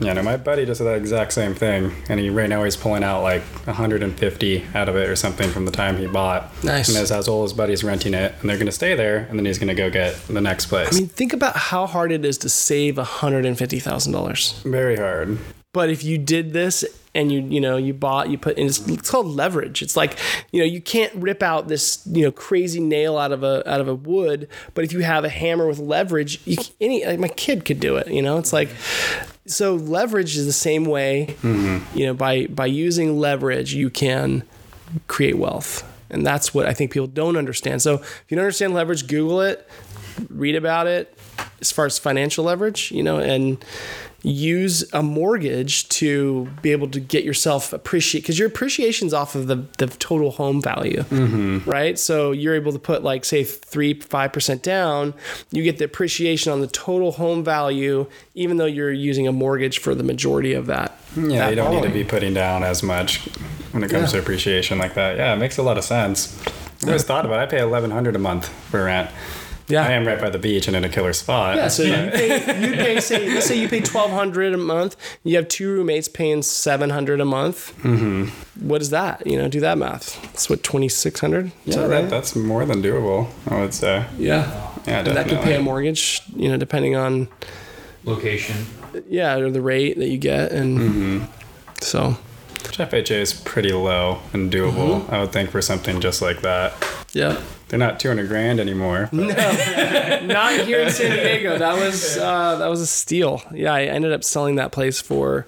Yeah, 0.00 0.14
no, 0.14 0.22
my 0.22 0.36
buddy 0.36 0.64
does 0.64 0.78
that 0.78 0.96
exact 0.96 1.32
same 1.32 1.54
thing, 1.54 1.92
and 2.08 2.18
he 2.18 2.30
right 2.30 2.48
now 2.48 2.64
he's 2.64 2.76
pulling 2.76 3.04
out 3.04 3.22
like 3.22 3.42
150 3.66 4.64
out 4.74 4.88
of 4.88 4.96
it 4.96 5.08
or 5.08 5.16
something 5.16 5.50
from 5.50 5.66
the 5.66 5.70
time 5.70 5.96
he 5.98 6.06
bought. 6.06 6.50
Nice. 6.64 6.88
And 6.88 6.96
has, 6.96 7.10
has 7.10 7.28
all 7.28 7.42
his 7.42 7.52
buddies 7.52 7.84
renting 7.84 8.14
it, 8.14 8.34
and 8.40 8.48
they're 8.48 8.58
gonna 8.58 8.72
stay 8.72 8.94
there, 8.94 9.26
and 9.28 9.38
then 9.38 9.44
he's 9.44 9.58
gonna 9.58 9.74
go 9.74 9.90
get 9.90 10.14
the 10.26 10.40
next 10.40 10.66
place. 10.66 10.94
I 10.94 10.98
mean, 10.98 11.08
think 11.08 11.32
about 11.32 11.56
how 11.56 11.86
hard 11.86 12.12
it 12.12 12.24
is 12.24 12.38
to 12.38 12.48
save 12.48 12.96
hundred 12.96 13.44
and 13.44 13.58
fifty 13.58 13.78
thousand 13.78 14.12
dollars. 14.12 14.60
Very 14.64 14.96
hard. 14.96 15.38
But 15.72 15.88
if 15.90 16.02
you 16.02 16.18
did 16.18 16.52
this 16.52 16.84
and 17.14 17.30
you 17.30 17.40
you 17.42 17.60
know 17.60 17.76
you 17.76 17.94
bought 17.94 18.28
you 18.28 18.38
put 18.38 18.56
and 18.56 18.68
it's, 18.68 18.86
it's 18.88 19.10
called 19.10 19.26
leverage. 19.26 19.82
It's 19.82 19.96
like 19.96 20.16
you 20.50 20.60
know 20.60 20.66
you 20.66 20.80
can't 20.80 21.14
rip 21.14 21.42
out 21.42 21.68
this 21.68 22.04
you 22.06 22.24
know 22.24 22.32
crazy 22.32 22.80
nail 22.80 23.18
out 23.18 23.32
of 23.32 23.42
a 23.42 23.68
out 23.70 23.80
of 23.80 23.88
a 23.88 23.94
wood, 23.94 24.48
but 24.74 24.84
if 24.84 24.92
you 24.92 25.00
have 25.00 25.24
a 25.24 25.28
hammer 25.28 25.66
with 25.66 25.78
leverage, 25.78 26.40
you, 26.44 26.56
any 26.80 27.04
like 27.04 27.20
my 27.20 27.28
kid 27.28 27.64
could 27.64 27.78
do 27.78 27.96
it. 27.96 28.08
You 28.08 28.22
know, 28.22 28.38
it's 28.38 28.52
like 28.52 28.70
so 29.50 29.74
leverage 29.74 30.36
is 30.36 30.46
the 30.46 30.52
same 30.52 30.84
way. 30.84 31.36
Mm-hmm. 31.42 31.98
You 31.98 32.06
know, 32.06 32.14
by 32.14 32.46
by 32.46 32.66
using 32.66 33.18
leverage, 33.18 33.74
you 33.74 33.90
can 33.90 34.44
create 35.06 35.36
wealth. 35.36 35.86
And 36.10 36.26
that's 36.26 36.52
what 36.52 36.66
I 36.66 36.74
think 36.74 36.90
people 36.90 37.06
don't 37.06 37.36
understand. 37.36 37.82
So 37.82 37.94
if 37.94 38.24
you 38.28 38.36
don't 38.36 38.44
understand 38.44 38.74
leverage, 38.74 39.06
Google 39.06 39.40
it, 39.42 39.68
read 40.28 40.56
about 40.56 40.86
it 40.86 41.16
as 41.60 41.70
far 41.70 41.86
as 41.86 41.98
financial 41.98 42.44
leverage, 42.44 42.90
you 42.90 43.02
know, 43.02 43.18
and 43.18 43.64
use 44.22 44.90
a 44.92 45.02
mortgage 45.02 45.88
to 45.88 46.48
be 46.62 46.72
able 46.72 46.88
to 46.88 47.00
get 47.00 47.24
yourself 47.24 47.72
appreciate 47.72 48.20
because 48.20 48.38
your 48.38 48.48
appreciation's 48.48 49.14
off 49.14 49.34
of 49.34 49.46
the, 49.46 49.56
the 49.78 49.86
total 49.86 50.30
home 50.32 50.60
value 50.60 51.02
mm-hmm. 51.04 51.58
right 51.68 51.98
so 51.98 52.32
you're 52.32 52.54
able 52.54 52.72
to 52.72 52.78
put 52.78 53.02
like 53.02 53.24
say 53.24 53.42
three 53.44 53.94
five 53.94 54.32
percent 54.32 54.62
down 54.62 55.14
you 55.50 55.62
get 55.62 55.78
the 55.78 55.84
appreciation 55.84 56.52
on 56.52 56.60
the 56.60 56.66
total 56.66 57.12
home 57.12 57.42
value 57.42 58.06
even 58.34 58.56
though 58.56 58.66
you're 58.66 58.92
using 58.92 59.26
a 59.26 59.32
mortgage 59.32 59.78
for 59.78 59.94
the 59.94 60.02
majority 60.02 60.52
of 60.52 60.66
that 60.66 60.98
Yeah, 61.16 61.40
that 61.40 61.50
you 61.50 61.56
don't 61.56 61.74
need 61.74 61.82
to 61.82 61.92
be 61.92 62.04
putting 62.04 62.34
down 62.34 62.62
as 62.62 62.82
much 62.82 63.26
when 63.72 63.84
it 63.84 63.90
comes 63.90 64.12
to 64.12 64.18
appreciation 64.18 64.78
like 64.78 64.94
that. 64.94 65.16
Yeah, 65.16 65.34
it 65.34 65.36
makes 65.36 65.58
a 65.58 65.62
lot 65.62 65.78
of 65.78 65.84
sense. 65.84 66.40
I 66.82 66.86
always 66.86 67.04
thought 67.04 67.26
about 67.26 67.40
it. 67.40 67.42
I 67.42 67.46
pay 67.46 67.62
1100 67.62 68.16
a 68.16 68.18
month 68.18 68.48
for 68.48 68.84
rent. 68.84 69.10
Yeah 69.70 69.82
I 69.86 69.92
am 69.92 70.06
right 70.06 70.20
by 70.20 70.28
the 70.30 70.38
beach 70.38 70.66
and 70.68 70.76
in 70.76 70.84
a 70.84 70.88
killer 70.88 71.12
spot. 71.12 71.56
Yeah, 71.56 71.68
so 71.68 71.82
you 71.84 71.92
pay, 72.10 72.36
you 72.68 72.72
pay 72.74 73.00
say 73.00 73.28
let's 73.34 73.46
say 73.46 73.58
you 73.58 73.68
pay 73.68 73.80
twelve 73.80 74.10
hundred 74.10 74.52
a 74.54 74.58
month. 74.58 74.96
You 75.24 75.36
have 75.36 75.48
two 75.48 75.70
roommates 75.72 76.08
paying 76.08 76.42
seven 76.42 76.90
hundred 76.90 77.20
a 77.20 77.24
month. 77.24 77.74
Mm-hmm. 77.82 78.68
What 78.68 78.82
is 78.82 78.90
that? 78.90 79.26
You 79.26 79.38
know, 79.38 79.48
do 79.48 79.60
that 79.60 79.78
math. 79.78 80.20
That's 80.22 80.50
what 80.50 80.62
twenty 80.62 80.88
six 80.88 81.20
hundred. 81.20 81.52
Yeah, 81.64 81.86
that, 81.86 82.10
that's 82.10 82.34
more 82.36 82.64
than 82.66 82.82
doable, 82.82 83.28
I 83.48 83.60
would 83.60 83.74
say. 83.74 84.04
yeah. 84.18 84.66
Yeah, 84.86 84.98
And 85.00 85.06
that 85.16 85.28
could 85.28 85.40
pay 85.42 85.56
a 85.56 85.60
mortgage. 85.60 86.22
You 86.34 86.48
know, 86.48 86.56
depending 86.56 86.96
on 86.96 87.28
location. 88.04 88.56
yeah 89.08 89.36
or 89.36 89.50
the 89.50 89.60
rate 89.60 89.98
that 89.98 90.08
you 90.08 90.18
get, 90.18 90.52
and 90.52 90.78
Mm-hmm. 90.78 91.24
so 91.80 92.16
Which 92.66 92.78
FHA 92.78 93.10
is 93.10 93.32
pretty 93.32 93.72
low 93.72 94.18
and 94.32 94.52
doable, 94.52 95.00
Mm-hmm. 95.02 95.14
I 95.14 95.20
would 95.20 95.32
think, 95.32 95.50
for 95.50 95.62
something 95.62 96.00
just 96.00 96.20
like 96.22 96.42
that. 96.42 96.72
yeah. 97.12 97.40
They're 97.68 97.78
not 97.78 98.00
200 98.00 98.26
grand 98.26 98.58
anymore. 98.58 99.08
but- 99.12 99.28
Not 100.24 100.52
here 100.66 100.80
in 100.80 100.90
San 100.90 101.16
Diego. 101.16 101.56
That 101.56 101.76
was 101.76 102.18
uh, 102.18 102.56
that 102.56 102.66
was 102.68 102.80
a 102.80 102.86
steal. 102.86 103.42
Yeah, 103.52 103.72
I 103.72 103.84
ended 103.84 104.12
up 104.12 104.24
selling 104.24 104.56
that 104.56 104.72
place 104.72 105.00
for 105.00 105.46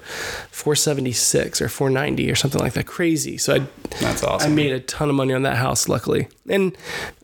four 0.53 0.77
seventy 0.77 1.11
six 1.11 1.61
or 1.61 1.69
four 1.69 1.91
ninety 1.91 2.31
or 2.31 2.37
something 2.37 2.61
like 2.61 2.75
that. 2.75 2.87
Crazy. 2.87 3.39
So 3.39 3.57
I 3.57 3.63
That's 4.01 4.23
awesome. 4.23 4.53
I 4.53 4.55
made 4.55 4.71
a 4.73 4.79
ton 4.81 5.09
of 5.11 5.17
money 5.17 5.35
on 5.35 5.43
that 5.43 5.57
house, 5.57 5.89
luckily, 5.89 6.29
and 6.49 6.77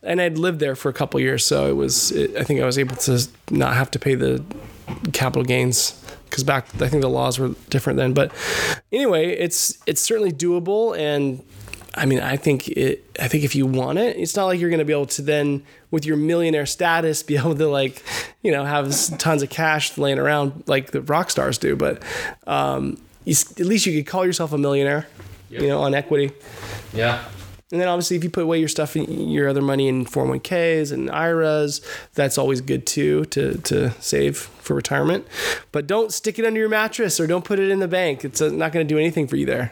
and 0.03 0.19
I'd 0.21 0.37
lived 0.37 0.59
there 0.59 0.75
for 0.75 0.89
a 0.89 0.93
couple 0.93 1.19
years, 1.21 1.45
so 1.45 1.67
it 1.69 1.77
was. 1.77 2.11
It, 2.11 2.35
I 2.35 2.43
think 2.43 2.59
I 2.61 2.65
was 2.65 2.77
able 2.77 2.97
to 2.97 3.25
not 3.51 3.75
have 3.75 3.89
to 3.91 3.99
pay 3.99 4.15
the 4.15 4.43
capital 5.13 5.43
gains 5.45 5.91
because 6.29 6.43
back 6.43 6.67
I 6.81 6.87
think 6.87 7.01
the 7.01 7.09
laws 7.09 7.39
were 7.39 7.49
different 7.69 7.97
then. 7.97 8.13
But 8.13 8.31
anyway, 8.91 9.29
it's 9.29 9.77
it's 9.85 10.01
certainly 10.01 10.31
doable, 10.31 10.97
and 10.97 11.43
I 11.95 12.05
mean 12.05 12.19
I 12.19 12.37
think 12.37 12.67
it. 12.69 13.05
I 13.19 13.27
think 13.27 13.43
if 13.43 13.55
you 13.55 13.65
want 13.65 13.99
it, 13.99 14.17
it's 14.17 14.35
not 14.35 14.45
like 14.45 14.59
you're 14.59 14.69
going 14.69 14.79
to 14.79 14.85
be 14.85 14.93
able 14.93 15.07
to 15.07 15.21
then 15.21 15.63
with 15.91 16.05
your 16.05 16.17
millionaire 16.17 16.65
status 16.65 17.23
be 17.23 17.35
able 17.37 17.55
to 17.55 17.67
like 17.67 18.03
you 18.41 18.51
know 18.51 18.65
have 18.65 19.17
tons 19.17 19.41
of 19.41 19.49
cash 19.49 19.97
laying 19.97 20.19
around 20.19 20.63
like 20.67 20.91
the 20.91 21.01
rock 21.01 21.29
stars 21.29 21.57
do, 21.57 21.75
but 21.75 22.01
um, 22.47 23.01
you, 23.25 23.35
at 23.51 23.65
least 23.65 23.85
you 23.85 24.01
could 24.01 24.09
call 24.09 24.25
yourself 24.25 24.53
a 24.53 24.57
millionaire. 24.57 25.07
You 25.49 25.67
know, 25.67 25.81
on 25.81 25.95
equity. 25.95 26.31
Yeah. 26.93 27.25
And 27.71 27.79
then 27.79 27.87
obviously, 27.87 28.17
if 28.17 28.23
you 28.23 28.31
put 28.31 28.43
away 28.43 28.57
your 28.59 28.67
stuff, 28.67 28.95
your 28.95 29.47
other 29.47 29.61
money 29.61 29.87
in 29.87 30.05
401ks 30.05 30.91
and 30.91 31.09
IRAs, 31.11 31.81
that's 32.15 32.39
always 32.39 32.61
good 32.61 32.87
too 32.87 33.25
to, 33.25 33.59
to 33.59 33.91
save 34.01 34.37
for 34.37 34.73
retirement. 34.73 35.27
But 35.71 35.85
don't 35.85 36.11
stick 36.11 36.39
it 36.39 36.45
under 36.45 36.59
your 36.59 36.69
mattress 36.69 37.19
or 37.19 37.27
don't 37.27 37.45
put 37.45 37.59
it 37.59 37.69
in 37.69 37.77
the 37.77 37.87
bank. 37.87 38.25
It's 38.25 38.41
uh, 38.41 38.49
not 38.49 38.71
going 38.71 38.87
to 38.87 38.91
do 38.91 38.97
anything 38.97 39.27
for 39.27 39.35
you 39.35 39.45
there. 39.45 39.71